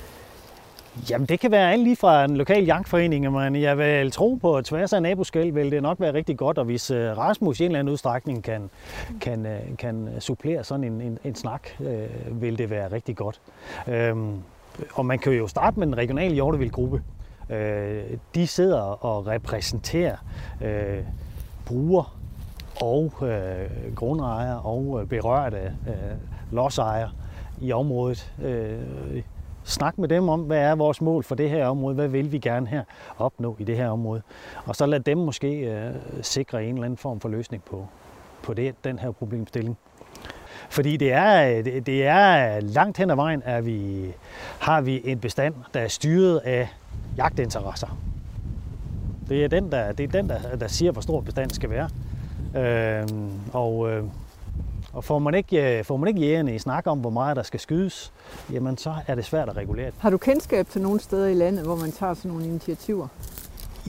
Jamen, 1.10 1.28
det 1.28 1.40
kan 1.40 1.52
være 1.52 1.72
alt 1.72 1.84
lige 1.84 1.96
fra 1.96 2.26
en 2.26 2.38
lokal 2.38 2.66
jagtforening, 2.66 3.32
men 3.32 3.56
jeg 3.56 3.78
vil 3.78 4.12
tro 4.12 4.36
på, 4.36 4.56
at 4.56 4.66
tværs 4.66 4.94
af 4.94 5.02
naboskæld 5.02 5.52
vil 5.52 5.72
det 5.72 5.82
nok 5.82 6.00
være 6.00 6.14
rigtig 6.14 6.38
godt, 6.38 6.58
og 6.58 6.66
hvis 6.66 6.92
øh, 6.92 7.18
Rasmus 7.18 7.60
i 7.60 7.64
en 7.64 7.72
eller 7.72 7.80
anden 7.80 7.92
udstrækning 7.92 8.44
kan, 8.44 8.70
kan, 9.22 9.46
øh, 9.46 9.78
kan 9.78 10.10
supplere 10.20 10.64
sådan 10.64 10.84
en, 10.84 11.02
en, 11.02 11.20
en 11.24 11.36
snak, 11.36 11.68
øh, 11.80 12.42
vil 12.42 12.58
det 12.58 12.70
være 12.70 12.92
rigtig 12.92 13.16
godt. 13.16 13.42
Øhm, 13.88 14.34
og 14.94 15.06
man 15.06 15.20
kan 15.20 15.34
jo 15.34 15.48
starte 15.48 15.80
med 15.80 15.88
den 15.88 15.98
regionale 15.98 16.34
hjortevildgruppe. 16.34 17.02
Øh, 17.50 18.04
de 18.36 18.48
sidder 18.48 19.06
og 19.06 19.28
repræsenterer 19.28 20.16
øh, 20.62 21.04
brugere 21.66 22.06
og 22.82 23.14
øh, 23.22 23.96
grundejere 23.96 24.62
og 24.62 25.10
berørte 25.10 25.58
øh, 25.58 25.94
øh 25.94 26.18
lodsejere 26.52 27.10
i 27.62 27.72
området. 27.72 28.34
Øh, 28.44 29.24
snak 29.64 29.98
med 29.98 30.08
dem 30.08 30.30
om, 30.30 30.42
hvad 30.42 30.58
er 30.58 30.76
vores 30.76 31.02
mål 31.02 31.24
for 31.24 31.36
det 31.36 31.50
her 31.50 31.68
område, 31.68 31.96
hvad 31.96 32.08
vil 32.08 32.32
vi 32.32 32.40
gerne 32.40 32.68
her 32.68 32.84
opnå 33.18 33.56
i 33.60 33.64
det 33.64 33.78
her 33.78 33.90
område. 33.90 34.22
Og 34.66 34.76
så 34.76 34.86
lad 34.86 35.00
dem 35.00 35.18
måske 35.18 35.60
øh, 35.60 35.94
sikre 36.22 36.64
en 36.64 36.74
eller 36.74 36.86
anden 36.86 36.98
form 36.98 37.20
for 37.20 37.30
løsning 37.30 37.64
på, 37.64 37.88
på 38.44 38.54
det, 38.54 38.76
den 38.84 39.00
her 39.00 39.12
problemstilling. 39.12 39.78
Fordi 40.70 40.98
det 40.98 41.14
er, 41.14 41.62
det 41.64 42.06
er 42.06 42.60
langt 42.60 42.98
hen 42.98 43.10
ad 43.10 43.16
vejen, 43.16 43.44
at 43.46 43.66
vi, 43.66 44.06
har 44.60 44.82
vi 44.82 45.02
en 45.06 45.20
bestand, 45.20 45.54
der 45.74 45.80
er 45.80 45.88
styret 45.88 46.38
af 46.38 46.70
jagtinteresser. 47.18 47.98
Det 49.30 49.44
er 49.44 49.48
den, 49.48 49.72
der, 49.72 49.92
det 49.92 50.04
er 50.04 50.22
den, 50.22 50.30
der, 50.30 50.56
der 50.56 50.68
siger, 50.68 50.92
hvor 50.92 51.02
stor 51.02 51.22
bestanden 51.22 51.54
skal 51.54 51.70
være. 51.70 51.90
Øh, 52.56 53.08
og, 53.54 53.92
øh, 53.92 54.04
og 54.94 55.04
får 55.04 55.20
man, 55.20 55.34
ikke, 55.34 55.78
øh, 55.78 55.84
får 55.84 55.98
man 55.98 56.08
ikke 56.08 56.20
jægerne 56.20 56.56
i 56.56 56.60
snak 56.60 56.88
om, 56.88 57.00
hvor 57.00 57.10
meget 57.10 57.38
der 57.38 57.44
skal 57.44 57.60
skydes, 57.60 58.14
jamen 58.52 58.78
så 58.78 58.94
er 59.08 59.16
det 59.16 59.26
svært 59.26 59.50
at 59.50 59.58
regulere. 59.58 59.92
Har 59.98 60.10
du 60.10 60.18
kendskab 60.18 60.68
til 60.70 60.82
nogle 60.82 61.00
steder 61.00 61.28
i 61.28 61.34
landet, 61.34 61.66
hvor 61.66 61.76
man 61.76 61.92
tager 61.92 62.14
sådan 62.14 62.32
nogle 62.32 62.46
initiativer? 62.46 63.08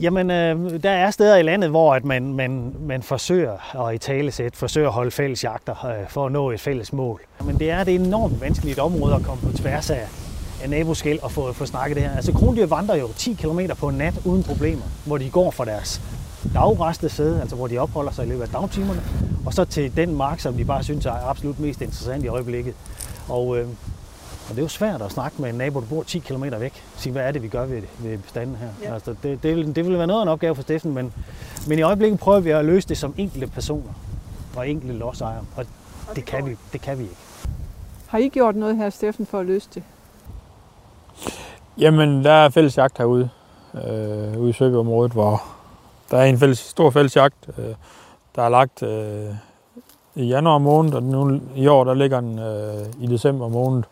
Jamen, 0.01 0.31
øh, 0.31 0.83
der 0.83 0.89
er 0.89 1.11
steder 1.11 1.37
i 1.37 1.43
landet, 1.43 1.69
hvor 1.69 1.95
at 1.95 2.05
man, 2.05 2.33
man, 2.33 2.75
man 2.79 3.03
forsøger 3.03 3.85
at 3.87 3.95
i 3.95 3.97
talesæt, 3.97 4.55
forsøger 4.55 4.87
at 4.87 4.93
holde 4.93 5.11
fælles 5.11 5.43
jagter 5.43 5.85
øh, 5.85 6.09
for 6.09 6.25
at 6.25 6.31
nå 6.31 6.51
et 6.51 6.59
fælles 6.59 6.93
mål. 6.93 7.21
Men 7.45 7.59
det 7.59 7.71
er 7.71 7.81
et 7.81 7.87
enormt 7.87 8.41
vanskeligt 8.41 8.79
område 8.79 9.15
at 9.15 9.21
komme 9.23 9.51
på 9.51 9.57
tværs 9.57 9.89
af, 9.89 10.07
af 10.63 10.69
naboskæld 10.69 11.19
og 11.19 11.31
få, 11.31 11.53
få 11.53 11.65
snakket 11.65 11.95
det 11.95 12.03
her. 12.03 12.15
Altså 12.15 12.33
krondyr 12.33 12.65
vandrer 12.65 12.95
jo 12.95 13.07
10 13.17 13.33
km 13.33 13.59
på 13.79 13.87
en 13.87 13.95
nat 13.97 14.13
uden 14.25 14.43
problemer, 14.43 14.83
hvor 15.05 15.17
de 15.17 15.29
går 15.29 15.51
fra 15.51 15.65
deres 15.65 16.01
dagreste 16.53 17.09
sæde, 17.09 17.41
altså 17.41 17.55
hvor 17.55 17.67
de 17.67 17.77
opholder 17.77 18.11
sig 18.11 18.25
i 18.25 18.29
løbet 18.29 18.43
af 18.43 18.49
dagtimerne, 18.49 19.01
og 19.45 19.53
så 19.53 19.65
til 19.65 19.95
den 19.97 20.15
mark, 20.15 20.39
som 20.39 20.53
de 20.53 20.65
bare 20.65 20.83
synes 20.83 21.05
er 21.05 21.29
absolut 21.29 21.59
mest 21.59 21.81
interessant 21.81 22.23
i 22.23 22.27
øjeblikket. 22.27 22.73
Og, 23.29 23.57
øh, 23.57 23.67
og 24.49 24.55
det 24.55 24.57
er 24.57 24.61
jo 24.61 24.67
svært 24.67 25.01
at 25.01 25.11
snakke 25.11 25.41
med 25.41 25.49
en 25.49 25.55
nabo, 25.55 25.79
der 25.79 25.85
bor 25.85 26.03
10 26.03 26.19
km 26.19 26.43
væk. 26.59 26.83
Sige, 26.97 27.13
hvad 27.13 27.23
er 27.23 27.31
det, 27.31 27.43
vi 27.43 27.47
gør 27.47 27.65
ved, 27.65 27.81
ved 27.99 28.17
bestanden 28.17 28.55
her? 28.55 28.67
Ja. 28.83 28.93
Altså, 28.93 29.15
det, 29.23 29.43
det, 29.43 29.55
vil, 29.55 29.75
det 29.75 29.85
vil 29.85 29.97
være 29.97 30.07
noget 30.07 30.21
af 30.21 30.23
en 30.23 30.29
opgave 30.29 30.55
for 30.55 30.61
Steffen, 30.61 30.93
men, 30.93 31.13
men 31.67 31.79
i 31.79 31.81
øjeblikket 31.81 32.19
prøver 32.19 32.39
vi 32.39 32.49
at 32.49 32.65
løse 32.65 32.87
det 32.87 32.97
som 32.97 33.13
enkelte 33.17 33.47
personer 33.47 33.93
og 34.55 34.69
enkelte 34.69 34.95
lodsejere, 34.95 35.43
og 35.55 35.65
det, 35.65 36.15
det, 36.15 36.25
kan 36.25 36.45
vi, 36.45 36.55
det 36.73 36.81
kan 36.81 36.97
vi 36.97 37.03
ikke. 37.03 37.15
Har 38.07 38.17
I 38.17 38.27
gjort 38.27 38.55
noget 38.55 38.77
her, 38.77 38.89
Steffen, 38.89 39.25
for 39.25 39.39
at 39.39 39.45
løse 39.45 39.69
det? 39.75 39.83
Jamen, 41.77 42.23
der 42.23 42.31
er 42.31 42.49
fælles 42.49 42.77
jagt 42.77 42.97
herude, 42.97 43.29
øh, 43.73 44.39
ude 44.39 44.49
i 44.49 44.53
Søbyområdet, 44.53 45.11
hvor 45.11 45.43
der 46.11 46.17
er 46.17 46.25
en 46.25 46.39
fælles, 46.39 46.59
stor 46.59 46.89
fælles 46.89 47.15
jagt, 47.15 47.49
øh, 47.57 47.75
der 48.35 48.41
er 48.41 48.49
lagt 48.49 48.83
øh, 48.83 49.35
i 50.15 50.25
januar 50.25 50.57
måned, 50.57 50.93
og 50.93 51.03
nu 51.03 51.39
i 51.55 51.67
år, 51.67 51.83
der 51.83 51.93
ligger 51.93 52.19
den 52.19 52.39
øh, 52.39 52.85
i 52.99 53.07
december 53.07 53.47
måned, 53.47 53.83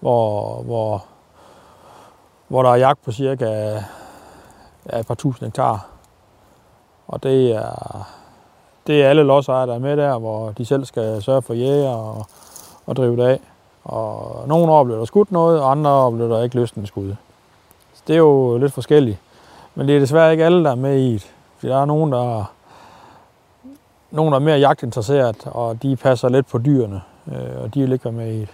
hvor, 0.00 0.62
hvor, 0.62 1.04
hvor 2.48 2.62
der 2.62 2.70
er 2.70 2.76
jagt 2.76 3.04
på 3.04 3.12
cirka 3.12 3.46
ja, 4.92 4.98
et 4.98 5.06
par 5.06 5.14
tusind 5.14 5.46
hektar. 5.46 5.86
Og 7.08 7.22
det 7.22 7.52
er, 7.52 8.08
det 8.86 9.02
er 9.02 9.08
alle 9.08 9.22
lodsejere, 9.22 9.66
der 9.66 9.74
er 9.74 9.78
med 9.78 9.96
der, 9.96 10.18
hvor 10.18 10.50
de 10.50 10.64
selv 10.64 10.84
skal 10.84 11.22
sørge 11.22 11.42
for 11.42 11.54
jæger 11.54 11.90
og, 11.90 12.26
og 12.86 12.96
drive 12.96 13.16
det 13.16 13.22
af. 13.22 13.40
Og 13.84 14.48
nogle 14.48 14.72
år 14.72 14.84
blev 14.84 14.98
der 14.98 15.04
skudt 15.04 15.32
noget, 15.32 15.60
og 15.60 15.70
andre 15.70 15.90
år 15.90 16.10
blev 16.10 16.28
der 16.28 16.42
ikke 16.42 16.60
lysten 16.60 16.86
skud. 16.86 17.14
Så 17.94 18.02
det 18.06 18.14
er 18.14 18.18
jo 18.18 18.58
lidt 18.58 18.72
forskelligt. 18.72 19.18
Men 19.74 19.88
det 19.88 19.96
er 19.96 20.00
desværre 20.00 20.32
ikke 20.32 20.44
alle, 20.44 20.64
der 20.64 20.70
er 20.70 20.74
med 20.74 20.98
i 20.98 21.12
det. 21.12 21.30
For 21.60 21.68
der 21.68 21.80
er 21.80 21.84
nogen, 21.84 22.12
der, 22.12 22.52
nogen, 24.10 24.32
der 24.32 24.38
er 24.38 24.44
mere 24.44 24.58
jagtinteresseret, 24.58 25.46
og 25.46 25.82
de 25.82 25.96
passer 25.96 26.28
lidt 26.28 26.46
på 26.46 26.58
dyrene, 26.58 27.02
øh, 27.32 27.62
og 27.62 27.74
de 27.74 27.86
ligger 27.86 28.10
med 28.10 28.34
i. 28.34 28.46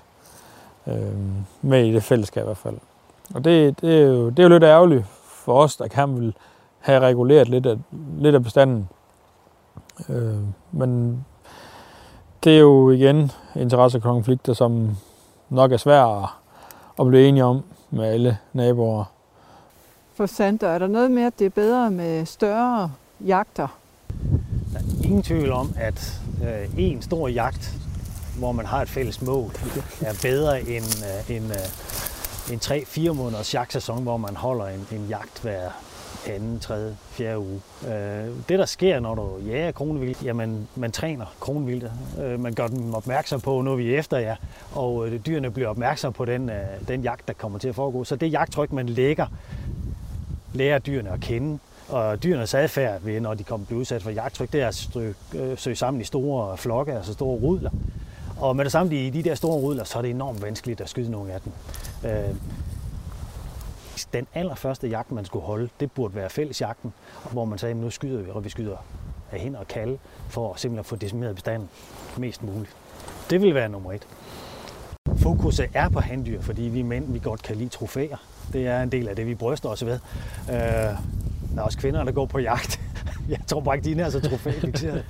Øh, 0.87 1.16
med 1.62 1.85
i 1.85 1.92
det 1.92 2.03
fællesskab 2.03 2.42
i 2.42 2.45
hvert 2.45 2.57
fald. 2.57 2.77
Og 3.35 3.45
det, 3.45 3.81
det, 3.81 4.03
er 4.03 4.07
jo, 4.07 4.29
det 4.29 4.38
er 4.38 4.42
jo 4.42 4.49
lidt 4.49 4.62
ærgerligt 4.62 5.07
for 5.25 5.62
os, 5.62 5.77
der 5.77 5.88
kan 5.88 6.21
vil 6.21 6.35
have 6.79 7.01
reguleret 7.01 7.49
lidt 7.49 7.66
af, 7.66 7.79
lidt 8.19 8.35
af 8.35 8.45
bestanden. 8.45 8.88
Øh, 10.09 10.38
men 10.73 11.25
det 12.45 12.57
er 12.57 12.61
jo 12.61 12.90
igen 12.90 13.33
interessekonflikter, 13.57 14.53
som 14.53 14.97
nok 15.49 15.73
er 15.73 15.77
svære 15.77 16.29
at 17.01 17.07
blive 17.07 17.29
enige 17.29 17.45
om 17.45 17.62
med 17.90 18.05
alle 18.05 18.38
naboer. 18.53 19.05
For 20.17 20.27
Sander, 20.27 20.69
er 20.69 20.79
der 20.79 20.87
noget 20.87 21.11
med, 21.11 21.23
at 21.23 21.39
det 21.39 21.45
er 21.45 21.51
bedre 21.51 21.91
med 21.91 22.27
større 22.27 22.93
jagter? 23.21 23.79
Der 24.73 24.79
er 24.79 25.05
ingen 25.05 25.23
tvivl 25.23 25.53
om, 25.53 25.75
at 25.77 26.21
øh, 26.43 26.79
en 26.79 27.03
stor 27.03 27.29
jagt, 27.29 27.75
hvor 28.39 28.53
man 28.53 28.67
har 28.67 28.83
et 28.83 28.89
fælles 28.89 29.23
mål, 29.23 29.51
er 30.01 30.15
bedre 30.23 30.61
end, 30.61 30.85
øh, 31.31 31.37
end, 31.37 31.45
øh, 31.45 32.53
en 32.53 32.59
3-4 32.59 33.13
måneders 33.13 33.55
jagtsæson, 33.55 34.03
hvor 34.03 34.17
man 34.17 34.37
holder 34.37 34.67
en, 34.67 34.87
en 34.93 35.07
jagt 35.09 35.43
hver 35.43 35.71
anden, 36.29 36.61
tredje, 36.61 36.97
fjerde 37.11 37.39
uge. 37.39 37.61
Øh, 37.89 38.29
det, 38.49 38.59
der 38.59 38.67
sker, 38.67 39.01
når 39.01 39.15
du 39.15 39.29
jager 39.47 39.73
kronvildt, 39.73 40.23
jamen, 40.25 40.69
man 40.77 40.93
træner 40.93 41.27
kronvildt. 41.41 41.93
Øh, 42.23 42.41
man 42.41 42.55
gør 42.55 42.67
dem 42.67 42.95
opmærksom 42.95 43.41
på, 43.41 43.61
nu 43.61 43.75
vi 43.75 43.95
efter 43.95 44.19
jer, 44.19 44.37
og 44.73 45.09
øh, 45.09 45.21
dyrene 45.27 45.51
bliver 45.51 45.69
opmærksom 45.69 46.13
på 46.13 46.25
den, 46.25 46.51
øh, 46.51 46.57
den 46.89 47.03
jagt, 47.03 47.29
der 47.29 47.35
kommer 47.35 47.59
til 47.59 47.69
at 47.69 47.75
foregå. 47.75 48.05
Så 48.05 48.17
det 48.17 48.33
jagttryk, 48.33 48.73
man 48.73 48.87
lægger, 48.87 49.27
lærer 50.57 50.79
dyrene 50.79 51.11
at 51.11 51.21
kende. 51.21 51.59
Og 51.88 52.23
dyrenes 52.23 52.55
adfærd, 52.55 53.03
ved, 53.03 53.21
når 53.21 53.35
de 53.35 53.45
kommer 53.45 53.66
blive 53.66 53.81
udsat 53.81 54.03
for 54.03 54.11
jagttryk, 54.11 54.53
det 54.53 54.62
er 54.62 54.69
at 54.69 54.75
søge, 54.75 55.14
øh, 55.35 55.59
søge 55.59 55.77
sammen 55.77 56.01
i 56.01 56.05
store 56.05 56.57
flokke, 56.57 56.92
altså 56.92 57.12
store 57.12 57.37
rudler. 57.37 57.71
Og 58.40 58.57
med 58.57 58.64
det 58.64 58.73
samme, 58.73 59.07
i 59.07 59.11
de 59.11 59.23
der 59.23 59.35
store 59.35 59.57
rudler, 59.57 59.85
så 59.85 59.99
er 59.99 60.03
det 60.03 60.11
enormt 60.11 60.42
vanskeligt 60.42 60.81
at 60.81 60.88
skyde 60.88 61.11
nogle 61.11 61.33
af 61.33 61.40
dem. 61.40 61.53
Øh, 62.11 62.35
den 64.12 64.27
allerførste 64.35 64.88
jagt, 64.88 65.12
man 65.12 65.25
skulle 65.25 65.45
holde, 65.45 65.69
det 65.81 65.92
burde 65.92 66.14
være 66.14 66.31
fællesjagten, 66.31 66.92
hvor 67.33 67.45
man 67.45 67.59
sagde, 67.59 67.71
at 67.71 67.77
nu 67.77 67.90
skyder 67.90 68.23
vi, 68.23 68.31
og 68.31 68.45
vi 68.45 68.49
skyder 68.49 68.77
af 69.33 69.40
hen 69.40 69.57
og 69.57 69.69
kalde, 69.69 69.99
for 70.29 70.53
at 70.53 70.61
simpelthen 70.61 70.85
få 70.85 70.97
decimeret 70.97 71.35
bestanden 71.35 71.69
mest 72.16 72.42
muligt. 72.42 72.77
Det 73.31 73.42
vil 73.42 73.55
være 73.55 73.69
nummer 73.69 73.92
et. 73.92 74.07
Fokuset 75.16 75.66
er 75.75 75.88
på 75.88 76.01
handdyr, 76.01 76.40
fordi 76.40 76.62
vi 76.62 76.83
mænd 76.83 77.12
vi 77.12 77.19
godt 77.19 77.42
kan 77.42 77.57
lide 77.57 77.69
trofæer. 77.69 78.16
Det 78.53 78.66
er 78.66 78.83
en 78.83 78.92
del 78.92 79.09
af 79.09 79.16
det, 79.16 79.27
vi 79.27 79.35
bryster 79.35 79.69
os 79.69 79.87
ved. 79.87 79.99
Øh, 80.51 80.55
der 80.55 80.97
er 81.57 81.62
også 81.62 81.79
kvinder, 81.79 82.05
der 82.05 82.12
går 82.12 82.27
på 82.27 82.38
jagt. 82.38 82.81
Jeg 83.29 83.38
tror 83.47 83.61
bare 83.61 83.77
ikke, 83.77 83.95
de 83.95 84.01
er 84.01 84.11
så 84.11 84.21
trofæfixerede. 84.21 85.05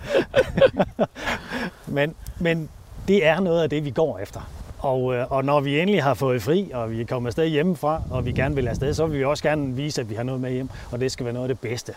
men, 1.87 2.15
men 2.39 2.69
det 3.09 3.27
er 3.27 3.41
noget 3.41 3.63
af 3.63 3.71
det, 3.71 3.85
vi 3.85 3.91
går 3.91 4.19
efter. 4.19 4.51
Og, 4.79 5.15
øh, 5.15 5.33
og 5.33 5.45
når 5.45 5.61
vi 5.61 5.81
endelig 5.81 6.03
har 6.03 6.15
fået 6.15 6.43
fri, 6.43 6.71
og 6.75 6.91
vi 6.91 7.01
er 7.01 7.07
kommet 7.07 7.29
afsted 7.29 7.47
hjemmefra, 7.47 8.03
og 8.11 8.27
vi 8.27 8.33
gerne 8.33 8.55
vil 8.55 8.69
afsted, 8.69 8.95
så 8.95 9.07
vil 9.07 9.19
vi 9.19 9.25
også 9.25 9.43
gerne 9.43 9.75
vise, 9.75 10.01
at 10.01 10.11
vi 10.11 10.15
har 10.15 10.23
noget 10.23 10.41
med 10.41 10.53
hjem, 10.53 10.69
og 10.91 11.01
det 11.01 11.13
skal 11.13 11.25
være 11.25 11.35
noget 11.35 11.49
af 11.49 11.57
det 11.57 11.61
bedste. 11.61 11.93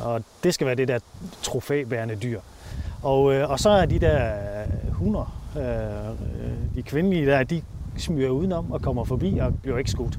Og 0.00 0.22
det 0.44 0.54
skal 0.54 0.66
være 0.66 0.76
det 0.76 0.88
der 0.88 0.98
trofæbærende 1.42 2.16
dyr. 2.16 2.40
Og, 3.02 3.34
øh, 3.34 3.50
og 3.50 3.60
så 3.60 3.70
er 3.70 3.86
de 3.86 3.98
der 3.98 4.26
øh, 4.26 4.92
hunder, 4.92 5.41
øh, 5.56 6.74
de 6.74 6.82
kvindelige 6.82 7.26
der, 7.26 7.42
de 7.42 7.62
smyger 7.98 8.30
udenom 8.30 8.72
og 8.72 8.82
kommer 8.82 9.04
forbi 9.04 9.38
og 9.38 9.54
bliver 9.62 9.78
ikke 9.78 9.90
skudt. 9.90 10.18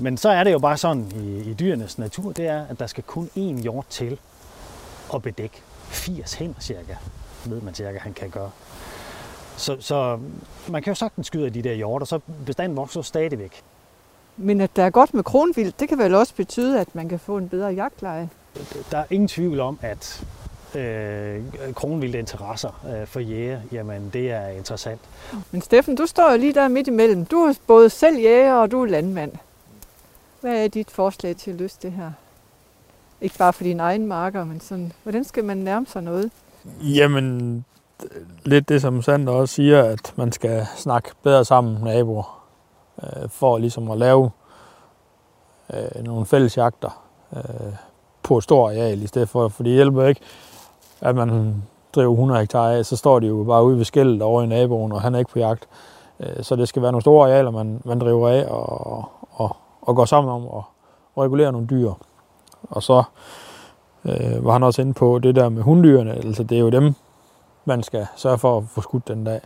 Men 0.00 0.16
så 0.16 0.28
er 0.28 0.44
det 0.44 0.52
jo 0.52 0.58
bare 0.58 0.76
sådan 0.76 1.12
i, 1.14 1.50
i 1.50 1.54
dyrenes 1.54 1.98
natur, 1.98 2.32
det 2.32 2.46
er, 2.46 2.66
at 2.66 2.78
der 2.78 2.86
skal 2.86 3.04
kun 3.04 3.30
én 3.36 3.62
hjort 3.62 3.86
til 3.90 4.18
at 5.14 5.22
bedække 5.22 5.62
80 5.88 6.34
hænder 6.34 6.60
cirka, 6.60 6.94
ved 7.46 7.60
man 7.60 7.74
cirka, 7.74 7.98
han 7.98 8.12
kan 8.12 8.30
gøre. 8.30 8.50
Så, 9.56 9.76
så 9.80 10.18
man 10.68 10.82
kan 10.82 10.90
jo 10.90 10.94
sagtens 10.94 11.26
skyde 11.26 11.46
af 11.46 11.52
de 11.52 11.62
der 11.62 11.74
hjorter, 11.74 12.06
så 12.06 12.20
bestanden 12.46 12.76
vokser 12.76 13.02
stadigvæk. 13.02 13.62
Men 14.36 14.60
at 14.60 14.76
der 14.76 14.82
er 14.84 14.90
godt 14.90 15.14
med 15.14 15.22
kronvildt, 15.22 15.80
det 15.80 15.88
kan 15.88 15.98
vel 15.98 16.14
også 16.14 16.34
betyde, 16.34 16.80
at 16.80 16.94
man 16.94 17.08
kan 17.08 17.18
få 17.18 17.38
en 17.38 17.48
bedre 17.48 17.68
jagtleje? 17.68 18.28
Der 18.90 18.98
er 18.98 19.04
ingen 19.10 19.28
tvivl 19.28 19.60
om, 19.60 19.78
at 19.82 20.24
øh, 20.74 21.42
kronvilde 21.74 22.18
interesser 22.18 22.84
øh, 22.88 23.06
for 23.06 23.20
jæger, 23.20 23.60
jamen 23.72 24.10
det 24.12 24.30
er 24.30 24.48
interessant. 24.48 25.00
Men 25.50 25.62
Steffen, 25.62 25.96
du 25.96 26.06
står 26.06 26.32
jo 26.32 26.38
lige 26.38 26.54
der 26.54 26.68
midt 26.68 26.88
imellem. 26.88 27.26
Du 27.26 27.36
er 27.36 27.54
både 27.66 27.90
selv 27.90 28.18
jæger 28.18 28.54
og 28.54 28.70
du 28.70 28.82
er 28.82 28.86
landmand. 28.86 29.32
Hvad 30.40 30.64
er 30.64 30.68
dit 30.68 30.90
forslag 30.90 31.36
til 31.36 31.50
at 31.50 31.56
løse 31.56 31.76
det 31.82 31.92
her? 31.92 32.10
Ikke 33.20 33.38
bare 33.38 33.52
for 33.52 33.64
dine 33.64 33.82
egne 33.82 34.06
marker, 34.06 34.44
men 34.44 34.60
sådan, 34.60 34.92
hvordan 35.02 35.24
skal 35.24 35.44
man 35.44 35.56
nærme 35.56 35.86
sig 35.86 36.02
noget? 36.02 36.30
Jamen, 36.80 37.64
lidt 38.44 38.68
det 38.68 38.80
som 38.80 39.02
Sander 39.02 39.32
også 39.32 39.54
siger, 39.54 39.82
at 39.82 40.12
man 40.16 40.32
skal 40.32 40.66
snakke 40.76 41.10
bedre 41.22 41.44
sammen 41.44 41.84
med 41.84 41.94
naboer, 41.94 42.44
øh, 43.02 43.28
for 43.28 43.58
ligesom 43.58 43.90
at 43.90 43.98
lave 43.98 44.30
øh, 45.74 46.04
nogle 46.04 46.26
fælles 46.26 46.56
jagter 46.56 47.04
øh, 47.36 47.72
på 48.22 48.38
et 48.38 48.44
stort 48.44 48.72
areal 48.72 49.02
i 49.02 49.06
stedet 49.06 49.28
for, 49.28 49.48
for 49.48 49.62
det 49.62 49.72
hjælper 49.72 50.06
ikke, 50.06 50.20
at 51.02 51.14
man 51.14 51.62
driver 51.94 52.12
100 52.12 52.40
hektar 52.40 52.68
af, 52.68 52.86
så 52.86 52.96
står 52.96 53.20
de 53.20 53.26
jo 53.26 53.44
bare 53.44 53.64
ude 53.64 53.76
ved 53.76 53.84
skældet 53.84 54.22
over 54.22 54.42
i 54.42 54.46
naboen, 54.46 54.92
og 54.92 55.02
han 55.02 55.14
er 55.14 55.18
ikke 55.18 55.30
på 55.30 55.38
jagt. 55.38 55.68
Øh, 56.20 56.42
så 56.42 56.56
det 56.56 56.68
skal 56.68 56.82
være 56.82 56.92
nogle 56.92 57.02
store 57.02 57.28
arealer, 57.28 57.50
man, 57.50 57.82
man 57.84 57.98
driver 57.98 58.28
af 58.28 58.46
og, 58.48 59.10
og, 59.30 59.56
og 59.82 59.96
går 59.96 60.04
sammen 60.04 60.32
om 60.32 60.42
at 60.42 60.62
regulere 61.22 61.52
nogle 61.52 61.66
dyr. 61.66 61.92
Og 62.62 62.82
så 62.82 63.02
øh, 64.04 64.44
var 64.44 64.52
han 64.52 64.62
også 64.62 64.82
inde 64.82 64.94
på 64.94 65.18
det 65.18 65.34
der 65.34 65.48
med 65.48 65.62
hunddyrene, 65.62 66.12
altså 66.12 66.42
det 66.42 66.56
er 66.56 66.60
jo 66.60 66.70
dem, 66.70 66.94
man 67.64 67.82
skal 67.82 68.06
sørge 68.16 68.38
for 68.38 68.58
at 68.58 68.64
få 68.68 68.80
skudt 68.80 69.08
den 69.08 69.24
dag. 69.24 69.40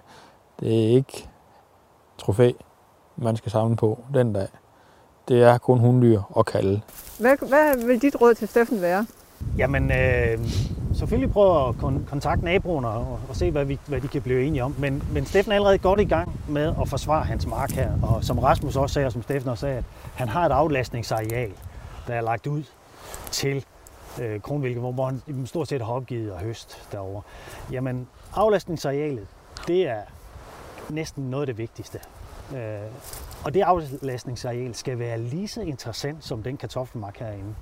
Det 0.60 0.84
er 0.84 0.88
ikke 0.88 1.28
trofæ, 2.18 2.52
man 3.16 3.36
skal 3.36 3.52
samle 3.52 3.76
på 3.76 3.98
den 4.14 4.32
dag. 4.32 4.48
Det 5.28 5.42
er 5.42 5.58
kun 5.58 5.78
hunddyr 5.78 6.20
og 6.30 6.46
kalde. 6.46 6.80
Hvad, 7.20 7.48
hvad 7.48 7.86
vil 7.86 8.02
dit 8.02 8.20
råd 8.20 8.34
til 8.34 8.48
Steffen 8.48 8.82
være? 8.82 9.06
Jamen, 9.58 9.90
øh, 9.90 10.38
selvfølgelig 10.96 11.32
prøve 11.32 11.68
at 11.68 11.74
kon- 11.74 12.08
kontakte 12.10 12.44
naboerne 12.44 12.88
og, 12.88 13.20
og 13.28 13.36
se, 13.36 13.50
hvad, 13.50 13.64
vi, 13.64 13.78
hvad 13.86 14.00
de 14.00 14.08
kan 14.08 14.22
blive 14.22 14.44
enige 14.44 14.64
om. 14.64 14.74
Men, 14.78 15.02
men 15.12 15.26
Steffen 15.26 15.52
er 15.52 15.56
allerede 15.56 15.78
godt 15.78 16.00
i 16.00 16.04
gang 16.04 16.40
med 16.48 16.74
at 16.80 16.88
forsvare 16.88 17.24
hans 17.24 17.46
mark 17.46 17.70
her. 17.70 17.92
Og 18.02 18.24
som 18.24 18.38
Rasmus 18.38 18.76
også 18.76 18.92
sagde, 18.94 19.06
og 19.06 19.12
som 19.12 19.22
Steffen 19.22 19.50
også 19.50 19.60
sagde, 19.60 19.76
at 19.76 19.84
han 20.14 20.28
har 20.28 20.46
et 20.46 20.52
aflastningsareal, 20.52 21.52
der 22.06 22.14
er 22.14 22.20
lagt 22.20 22.46
ud 22.46 22.62
til 23.30 23.64
øh, 24.20 24.40
kronvilke, 24.40 24.80
hvor, 24.80 24.92
hvor 24.92 25.04
han 25.04 25.46
stort 25.46 25.68
set 25.68 25.82
har 25.82 25.92
opgivet 25.92 26.32
at 26.32 26.38
høst 26.38 26.88
derovre. 26.92 27.22
Jamen, 27.72 28.08
aflastningsarealet, 28.34 29.26
det 29.66 29.88
er 29.88 30.00
næsten 30.88 31.30
noget 31.30 31.42
af 31.42 31.46
det 31.46 31.58
vigtigste. 31.58 31.98
Øh, 32.54 32.58
og 33.44 33.54
det 33.54 33.60
aflastningsareal 33.60 34.74
skal 34.74 34.98
være 34.98 35.18
lige 35.18 35.48
så 35.48 35.60
interessant 35.60 36.24
som 36.24 36.42
den 36.42 36.56
kartoffelmark 36.56 37.18
herinde 37.18 37.54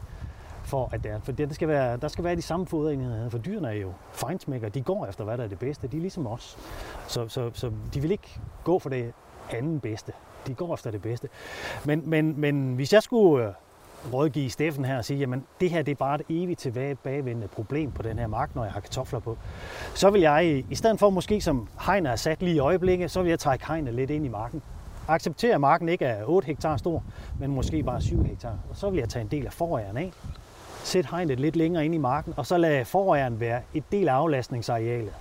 for 0.66 0.88
at 0.92 1.04
det 1.04 1.12
er. 1.12 1.20
For 1.20 1.32
det 1.32 1.54
skal 1.54 1.68
være, 1.68 1.96
der 1.96 2.08
skal 2.08 2.24
være 2.24 2.36
de 2.36 2.42
samme 2.42 2.66
foderenheder, 2.66 3.28
for 3.28 3.38
dyrene 3.38 3.68
er 3.68 3.72
jo 3.72 3.92
fejnsmækker. 4.12 4.68
De 4.68 4.82
går 4.82 5.06
efter, 5.06 5.24
hvad 5.24 5.38
der 5.38 5.44
er 5.44 5.48
det 5.48 5.58
bedste. 5.58 5.88
De 5.88 5.96
er 5.96 6.00
ligesom 6.00 6.26
os. 6.26 6.58
Så, 7.08 7.28
så, 7.28 7.50
så 7.54 7.72
de 7.94 8.00
vil 8.00 8.10
ikke 8.10 8.40
gå 8.64 8.78
for 8.78 8.90
det 8.90 9.12
anden 9.50 9.80
bedste. 9.80 10.12
De 10.46 10.54
går 10.54 10.74
efter 10.74 10.90
det 10.90 11.02
bedste. 11.02 11.28
Men, 11.84 12.10
men, 12.10 12.40
men 12.40 12.74
hvis 12.74 12.92
jeg 12.92 13.02
skulle 13.02 13.46
øh, 13.46 13.52
rådgive 14.12 14.50
Steffen 14.50 14.84
her 14.84 14.96
og 14.96 15.04
sige, 15.04 15.18
jamen 15.18 15.44
det 15.60 15.70
her 15.70 15.82
det 15.82 15.92
er 15.92 15.96
bare 15.96 16.14
et 16.14 16.22
evigt 16.28 16.60
tilbagevendende 16.60 17.48
problem 17.48 17.90
på 17.92 18.02
den 18.02 18.18
her 18.18 18.26
mark, 18.26 18.54
når 18.54 18.64
jeg 18.64 18.72
har 18.72 18.80
kartofler 18.80 19.20
på, 19.20 19.38
så 19.94 20.10
vil 20.10 20.20
jeg, 20.20 20.64
i 20.70 20.74
stedet 20.74 20.98
for 20.98 21.10
måske 21.10 21.40
som 21.40 21.68
hegnet 21.86 22.12
er 22.12 22.16
sat 22.16 22.42
lige 22.42 22.56
i 22.56 22.58
øjeblikket, 22.58 23.10
så 23.10 23.22
vil 23.22 23.28
jeg 23.28 23.38
trække 23.38 23.66
hegnet 23.66 23.94
lidt 23.94 24.10
ind 24.10 24.24
i 24.24 24.28
marken. 24.28 24.62
Acceptere, 25.08 25.54
at 25.54 25.60
marken 25.60 25.88
ikke 25.88 26.04
er 26.04 26.24
8 26.24 26.46
hektar 26.46 26.76
stor, 26.76 27.02
men 27.40 27.50
måske 27.50 27.82
bare 27.82 28.00
7 28.00 28.22
hektar. 28.22 28.58
Og 28.70 28.76
så 28.76 28.90
vil 28.90 28.98
jeg 28.98 29.08
tage 29.08 29.20
en 29.22 29.28
del 29.28 29.46
af 29.46 29.52
foræren 29.52 29.96
af, 29.96 30.12
sætte 30.84 31.10
hegnet 31.10 31.40
lidt 31.40 31.56
længere 31.56 31.84
ind 31.84 31.94
i 31.94 31.98
marken, 31.98 32.34
og 32.36 32.46
så 32.46 32.58
lade 32.58 32.84
forræren 32.84 33.40
være 33.40 33.60
et 33.74 33.84
del 33.92 34.08
af 34.08 34.12
aflastningsarealet. 34.12 35.12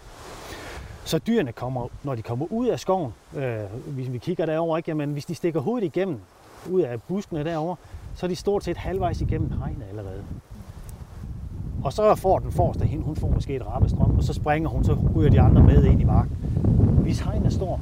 Så 1.06 1.18
dyrene 1.18 1.52
kommer, 1.52 1.88
når 2.04 2.16
de 2.16 2.22
kommer 2.22 2.46
ud 2.50 2.68
af 2.68 2.80
skoven, 2.80 3.14
øh, 3.36 3.58
hvis 3.88 4.12
vi 4.14 4.18
kigger 4.18 4.46
derover, 4.46 4.78
ikke, 4.78 4.92
jamen, 4.92 5.12
hvis 5.12 5.26
de 5.26 5.36
stikker 5.36 5.60
hovedet 5.60 5.86
igennem, 5.86 6.20
ud 6.70 6.82
af 6.82 7.02
buskene 7.02 7.44
derover, 7.44 7.76
så 8.16 8.26
er 8.26 8.28
de 8.28 8.36
stort 8.36 8.64
set 8.64 8.78
halvvejs 8.78 9.22
igennem 9.22 9.52
hegnet 9.52 9.86
allerede. 9.90 10.24
Og 11.84 11.94
så 11.94 12.16
får 12.16 12.40
den 12.40 12.52
forreste 12.52 12.86
hende, 12.86 13.06
hun 13.06 13.16
får 13.16 13.28
måske 13.28 13.56
et 13.56 13.68
rappestrøm, 13.68 14.18
og 14.18 14.24
så 14.24 14.34
springer 14.34 14.70
hun, 14.70 14.84
så 14.84 14.98
ryger 15.16 15.30
de 15.30 15.42
andre 15.42 15.64
med 15.64 15.84
ind 15.84 16.02
i 16.02 16.04
marken. 16.04 16.36
Hvis 17.02 17.20
hegnet 17.20 17.54
står 17.54 17.82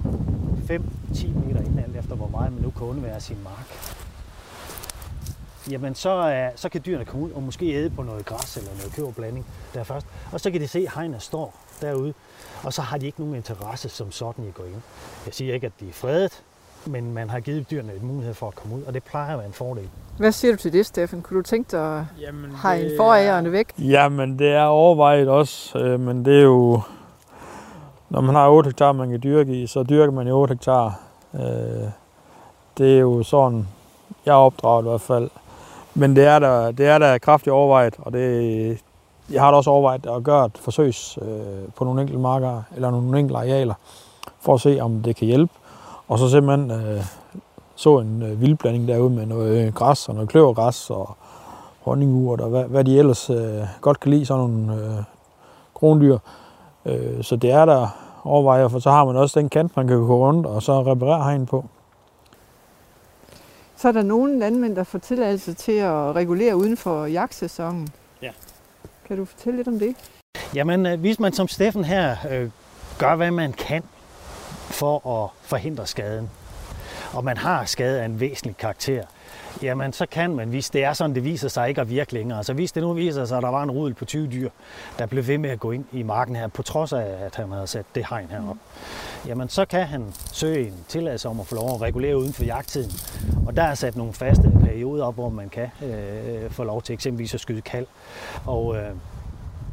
5-10 0.70 1.28
meter 1.46 1.60
inden, 1.60 1.80
alt 1.80 1.96
efter 1.96 2.16
hvor 2.16 2.28
meget 2.28 2.54
man 2.54 2.62
nu 2.62 2.70
kan 2.70 2.88
undvære 2.88 3.20
sin 3.20 3.38
mark, 3.44 3.68
jamen 5.70 5.96
så, 5.96 6.50
så 6.56 6.70
kan 6.70 6.82
dyrene 6.86 7.06
komme 7.06 7.26
ud 7.26 7.32
og 7.32 7.44
måske 7.44 7.74
æde 7.74 7.90
på 7.90 8.04
noget 8.04 8.26
græs 8.26 8.58
eller 8.58 8.72
noget 8.78 8.94
køberblanding 8.96 9.46
der 9.74 9.84
først. 9.84 10.06
Og 10.32 10.40
så 10.40 10.52
kan 10.52 10.62
de 10.62 10.68
se, 10.68 10.80
at 10.80 10.94
hegnet 10.96 11.22
står 11.22 11.56
derude, 11.82 12.14
og 12.64 12.74
så 12.74 12.82
har 12.82 12.98
de 12.98 13.06
ikke 13.06 13.20
nogen 13.20 13.36
interesse 13.36 13.90
som 13.90 14.12
sådan 14.12 14.46
i 14.46 14.48
at 14.48 14.54
gå 14.54 14.64
ind. 14.64 14.82
Jeg 15.26 15.34
siger 15.34 15.54
ikke, 15.54 15.68
at 15.68 15.74
de 15.80 15.90
er 15.90 15.94
fredet, 15.94 16.44
men 16.86 17.14
man 17.14 17.30
har 17.30 17.40
givet 17.40 17.72
dyrene 17.72 17.94
en 18.02 18.06
mulighed 18.08 18.34
for 18.34 18.48
at 18.48 18.56
komme 18.56 18.76
ud, 18.76 18.84
og 18.84 18.94
det 18.94 19.04
plejer 19.04 19.32
at 19.34 19.38
være 19.38 19.48
en 19.48 19.54
fordel. 19.54 19.90
Hvad 20.18 20.32
siger 20.32 20.52
du 20.52 20.58
til 20.58 20.74
det, 20.74 20.86
Steffen? 20.86 21.22
Kunne 21.22 21.38
du 21.38 21.44
tænke 21.44 21.72
dig 21.72 22.00
at 22.00 22.06
have 22.56 22.92
forægerne 22.98 23.52
væk? 23.52 23.74
Jamen, 23.80 24.40
det 24.40 24.48
er 24.54 24.64
overvejet 24.64 25.28
også, 25.28 25.80
øh, 25.80 26.00
men 26.00 26.26
det 26.26 26.40
er 26.40 26.44
jo... 26.44 26.82
Når 28.10 28.22
man 28.22 28.36
har 28.36 28.50
8 28.50 28.68
hektar, 28.68 28.92
man 28.92 29.10
kan 29.10 29.20
dyrke 29.24 29.62
i, 29.62 29.68
så 29.68 29.84
dyrker 29.84 30.14
man 30.14 30.28
i 30.28 30.32
8 30.32 30.54
hektar. 30.54 31.00
Øh, 31.34 31.42
det 32.78 32.96
er 32.96 33.00
jo 33.00 33.24
sådan, 33.24 33.68
jeg 34.26 34.34
opdrager 34.34 34.80
i 34.80 34.84
hvert 34.84 35.02
fald. 35.02 35.30
Men 35.96 36.16
det 36.16 36.26
er 36.26 36.40
der, 36.40 36.72
det 36.72 36.88
er 36.88 36.98
der 36.98 37.18
kraftigt 37.18 37.54
overvejet, 37.54 37.96
og 38.00 38.14
det, 38.14 38.84
jeg 39.32 39.42
har 39.42 39.52
da 39.52 39.58
også 39.58 39.70
overvejet 39.70 40.06
at 40.06 40.24
gøre 40.24 40.46
et 40.46 40.58
forsøgs 40.58 41.20
øh, 41.22 41.72
på 41.76 41.84
nogle 41.84 42.02
enkelte 42.02 42.22
marker 42.22 42.62
eller 42.76 42.92
nogle 42.92 43.20
enkelte 43.20 43.38
arealer, 43.38 43.74
for 44.40 44.54
at 44.54 44.62
se, 44.62 44.80
om 44.82 45.04
det 45.04 45.16
kan 45.16 45.28
hjælpe. 45.28 45.54
Og 46.08 46.20
så 46.20 46.30
simpelthen 46.30 46.72
øh, 46.72 47.04
så 47.76 48.00
en 48.00 48.24
øh, 48.24 48.42
vildblanding 48.42 48.88
derude 48.88 49.10
med 49.10 49.26
noget 49.26 49.68
øh, 49.68 49.74
græs 49.74 50.10
og 50.10 50.16
noget 50.16 50.30
kløvergræs 50.30 50.90
og 50.90 51.16
honningurt 51.82 52.42
og 52.42 52.50
hvad, 52.50 52.64
hvad 52.64 52.84
de 52.84 53.00
ellers 53.00 53.30
øh, 53.30 53.62
godt 53.82 54.00
kan 54.00 54.12
lide, 54.12 54.26
sådan 54.26 54.50
nogle 54.50 54.76
øh, 54.76 55.04
krondyr. 55.74 56.18
Øh, 56.86 57.24
så 57.24 57.36
det 57.36 57.52
er 57.52 57.66
der 57.66 57.88
overvejer, 58.24 58.68
for 58.68 58.80
så 58.80 58.92
har 58.92 59.06
man 59.06 59.16
også 59.16 59.40
den 59.40 59.50
kant, 59.50 59.78
man 59.78 59.88
kan 59.88 59.98
gå 59.98 60.28
rundt 60.28 60.48
og 60.48 60.64
så 60.64 60.82
reparere 60.82 61.24
hegn 61.24 61.46
på. 61.46 61.66
Så 63.82 63.88
er 63.88 63.92
der 63.92 64.02
nogle 64.02 64.40
landmænd, 64.40 64.76
der 64.76 64.84
får 64.84 65.00
tilladelse 65.00 65.54
til 65.54 65.72
at 65.72 66.16
regulere 66.16 66.56
uden 66.56 66.78
for 66.78 67.06
jagtsæsonen. 67.06 67.90
Ja. 68.22 68.32
Kan 69.08 69.18
du 69.18 69.26
fortælle 69.26 69.58
lidt 69.58 69.68
om 69.68 69.80
det? 69.80 69.96
Jamen, 70.56 70.86
øh, 70.86 71.00
hvis 71.00 71.20
man 71.20 71.34
som 71.34 71.48
Steffen 71.48 71.84
her 71.84 72.16
øh, 72.32 72.50
gør, 73.00 73.16
hvad 73.16 73.32
man 73.32 73.54
kan 73.54 73.84
for 74.70 75.24
at 75.24 75.30
forhindre 75.42 75.88
skaden, 75.88 76.30
og 77.14 77.24
man 77.24 77.38
har 77.38 77.66
skade 77.66 78.02
af 78.02 78.06
en 78.06 78.20
væsentlig 78.20 78.58
karakter, 78.58 79.04
jamen 79.62 79.94
så 79.94 80.06
kan 80.06 80.36
man, 80.36 80.50
hvis 80.50 80.70
det 80.70 80.84
er 80.84 80.94
sådan, 80.94 81.16
det 81.16 81.24
viser 81.24 81.48
sig 81.48 81.70
ikke 81.70 81.82
at 81.82 81.90
virke 81.90 82.14
længere. 82.14 82.44
Så 82.44 82.54
hvis 82.54 82.72
det 82.72 82.84
nu 82.84 82.94
viser 82.94 83.26
sig, 83.26 83.38
at 83.38 83.44
der 83.44 83.50
var 83.50 83.64
en 83.64 83.72
rudel 83.72 83.94
på 83.94 84.06
20 84.06 84.28
dyr, 84.28 84.50
der 85.00 85.06
blev 85.06 85.28
ved 85.28 85.38
med 85.38 85.50
at 85.50 85.60
gå 85.60 85.72
ind 85.72 85.86
i 85.92 86.04
marken 86.04 86.36
her, 86.36 86.48
på 86.48 86.64
trods 86.64 86.94
af, 86.94 87.26
at 87.26 87.36
han 87.36 87.52
havde 87.52 87.68
sat 87.68 87.86
det 87.96 88.06
hegn 88.10 88.28
herop, 88.30 88.58
jamen 89.28 89.50
så 89.50 89.66
kan 89.66 89.86
han 89.86 90.14
søge 90.32 90.68
en 90.68 90.86
tilladelse 90.88 91.30
om 91.30 91.40
at 91.40 91.48
få 91.48 91.56
lov 91.56 91.76
at 91.76 91.82
regulere 91.82 92.18
uden 92.18 92.34
for 92.34 92.44
jagttiden. 92.44 92.92
Og 93.48 93.56
der 93.56 93.64
er 93.64 93.76
sat 93.76 93.96
nogle 93.96 94.14
faste 94.14 94.52
perioder 94.64 95.06
op, 95.06 95.14
hvor 95.14 95.30
man 95.30 95.50
kan 95.50 95.70
øh, 95.84 96.52
få 96.52 96.64
lov 96.64 96.82
til 96.82 96.94
eksempelvis 96.94 97.34
at 97.34 97.40
skyde 97.40 97.62
kald. 97.62 97.86
Og, 98.46 98.76
øh, 98.78 98.92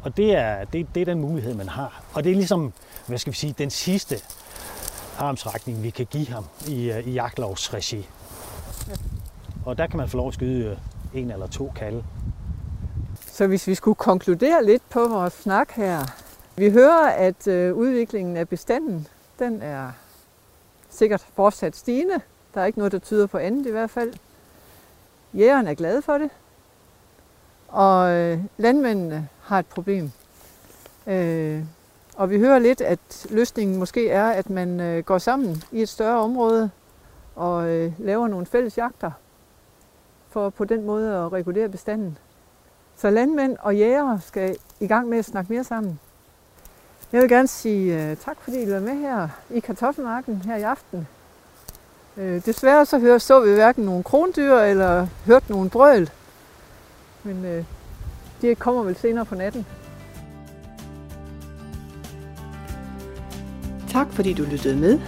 og 0.03 0.17
det, 0.17 0.35
er, 0.35 0.65
det, 0.65 0.87
det 0.95 1.01
er 1.01 1.05
den 1.05 1.21
mulighed, 1.21 1.53
man 1.53 1.69
har. 1.69 2.03
Og 2.13 2.23
det 2.23 2.31
er 2.31 2.35
ligesom, 2.35 2.73
hvad 3.07 3.17
skal 3.17 3.33
vi 3.33 3.37
sige, 3.37 3.55
den 3.57 3.69
sidste 3.69 4.15
armsrækning, 5.17 5.83
vi 5.83 5.89
kan 5.89 6.05
give 6.05 6.27
ham 6.27 6.45
i, 6.67 6.91
øh, 6.91 7.07
i 7.07 7.11
jagtlovsregi. 7.11 8.07
Og 9.65 9.77
der 9.77 9.87
kan 9.87 9.97
man 9.97 10.09
få 10.09 10.17
lov 10.17 10.27
at 10.27 10.33
skyde 10.33 10.65
øh, 10.65 11.21
en 11.21 11.31
eller 11.31 11.47
to 11.47 11.71
kalde. 11.75 12.03
Så 13.27 13.47
hvis 13.47 13.67
vi 13.67 13.75
skulle 13.75 13.95
konkludere 13.95 14.65
lidt 14.65 14.89
på 14.89 15.07
vores 15.07 15.33
snak 15.33 15.71
her. 15.71 15.99
Vi 16.55 16.69
hører, 16.69 17.07
at 17.07 17.47
øh, 17.47 17.75
udviklingen 17.75 18.37
af 18.37 18.49
bestanden, 18.49 19.07
den 19.39 19.61
er 19.61 19.91
sikkert 20.89 21.25
fortsat 21.33 21.75
stigende. 21.75 22.21
Der 22.53 22.61
er 22.61 22.65
ikke 22.65 22.79
noget, 22.79 22.91
der 22.91 22.99
tyder 22.99 23.27
på 23.27 23.37
andet 23.37 23.65
i 23.65 23.71
hvert 23.71 23.89
fald. 23.89 24.13
Jægeren 25.33 25.67
er 25.67 25.73
glade 25.73 26.01
for 26.01 26.17
det. 26.17 26.29
Og 27.67 28.09
øh, 28.09 28.39
landmændene 28.57 29.27
har 29.41 29.59
et 29.59 29.65
problem. 29.65 30.11
Øh, 31.07 31.63
og 32.15 32.29
vi 32.29 32.39
hører 32.39 32.59
lidt, 32.59 32.81
at 32.81 33.27
løsningen 33.29 33.77
måske 33.77 34.09
er, 34.09 34.29
at 34.29 34.49
man 34.49 35.03
går 35.05 35.17
sammen 35.17 35.63
i 35.71 35.81
et 35.81 35.89
større 35.89 36.19
område 36.19 36.69
og 37.35 37.63
laver 37.97 38.27
nogle 38.27 38.45
fælles 38.45 38.77
jagter 38.77 39.11
for 40.29 40.49
på 40.49 40.65
den 40.65 40.85
måde 40.85 41.15
at 41.15 41.33
regulere 41.33 41.69
bestanden. 41.69 42.17
Så 42.95 43.09
landmænd 43.09 43.57
og 43.59 43.75
jægere 43.75 44.21
skal 44.21 44.57
i 44.79 44.87
gang 44.87 45.09
med 45.09 45.17
at 45.17 45.25
snakke 45.25 45.53
mere 45.53 45.63
sammen. 45.63 45.99
Jeg 47.11 47.21
vil 47.21 47.29
gerne 47.29 47.47
sige 47.47 48.11
uh, 48.11 48.17
tak, 48.17 48.37
fordi 48.41 48.63
I 48.63 48.71
var 48.71 48.79
med 48.79 48.95
her 48.95 49.27
i 49.49 49.59
Kartoffelmarken 49.59 50.35
her 50.35 50.55
i 50.55 50.61
aften. 50.61 51.07
Uh, 52.17 52.23
desværre 52.23 52.85
så 52.85 52.99
hører, 52.99 53.17
så 53.17 53.39
vi 53.39 53.53
hverken 53.53 53.85
nogen 53.85 54.03
krondyr 54.03 54.55
eller 54.55 55.07
hørte 55.25 55.51
nogen 55.51 55.69
brøl. 55.69 56.09
Men 57.23 57.37
uh, 57.37 57.65
De 58.41 58.55
kommer 58.55 58.83
vel 58.83 58.95
senere 58.95 59.25
på 59.25 59.35
natten. 59.35 59.65
Tak 63.89 64.07
fordi 64.11 64.33
du 64.33 64.43
lyttede 64.43 64.75
med. 64.75 64.99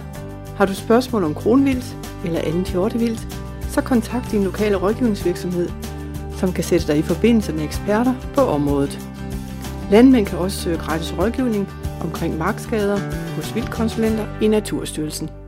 Har 0.56 0.66
du 0.66 0.74
spørgsmål 0.74 1.24
om 1.24 1.34
kronvildt 1.34 1.96
eller 2.24 2.40
anden 2.40 2.64
hjortevildt, 2.64 3.41
så 3.72 3.80
kontakt 3.80 4.30
din 4.30 4.44
lokale 4.44 4.76
rådgivningsvirksomhed, 4.76 5.68
som 6.36 6.52
kan 6.52 6.64
sætte 6.64 6.86
dig 6.86 6.98
i 6.98 7.02
forbindelse 7.02 7.52
med 7.52 7.64
eksperter 7.64 8.14
på 8.34 8.40
området. 8.40 8.98
Landmænd 9.90 10.26
kan 10.26 10.38
også 10.38 10.60
søge 10.60 10.78
gratis 10.78 11.14
rådgivning 11.18 11.68
omkring 12.00 12.38
markskader 12.38 12.98
hos 13.36 13.54
vildkonsulenter 13.54 14.26
i 14.42 14.48
Naturstyrelsen. 14.48 15.41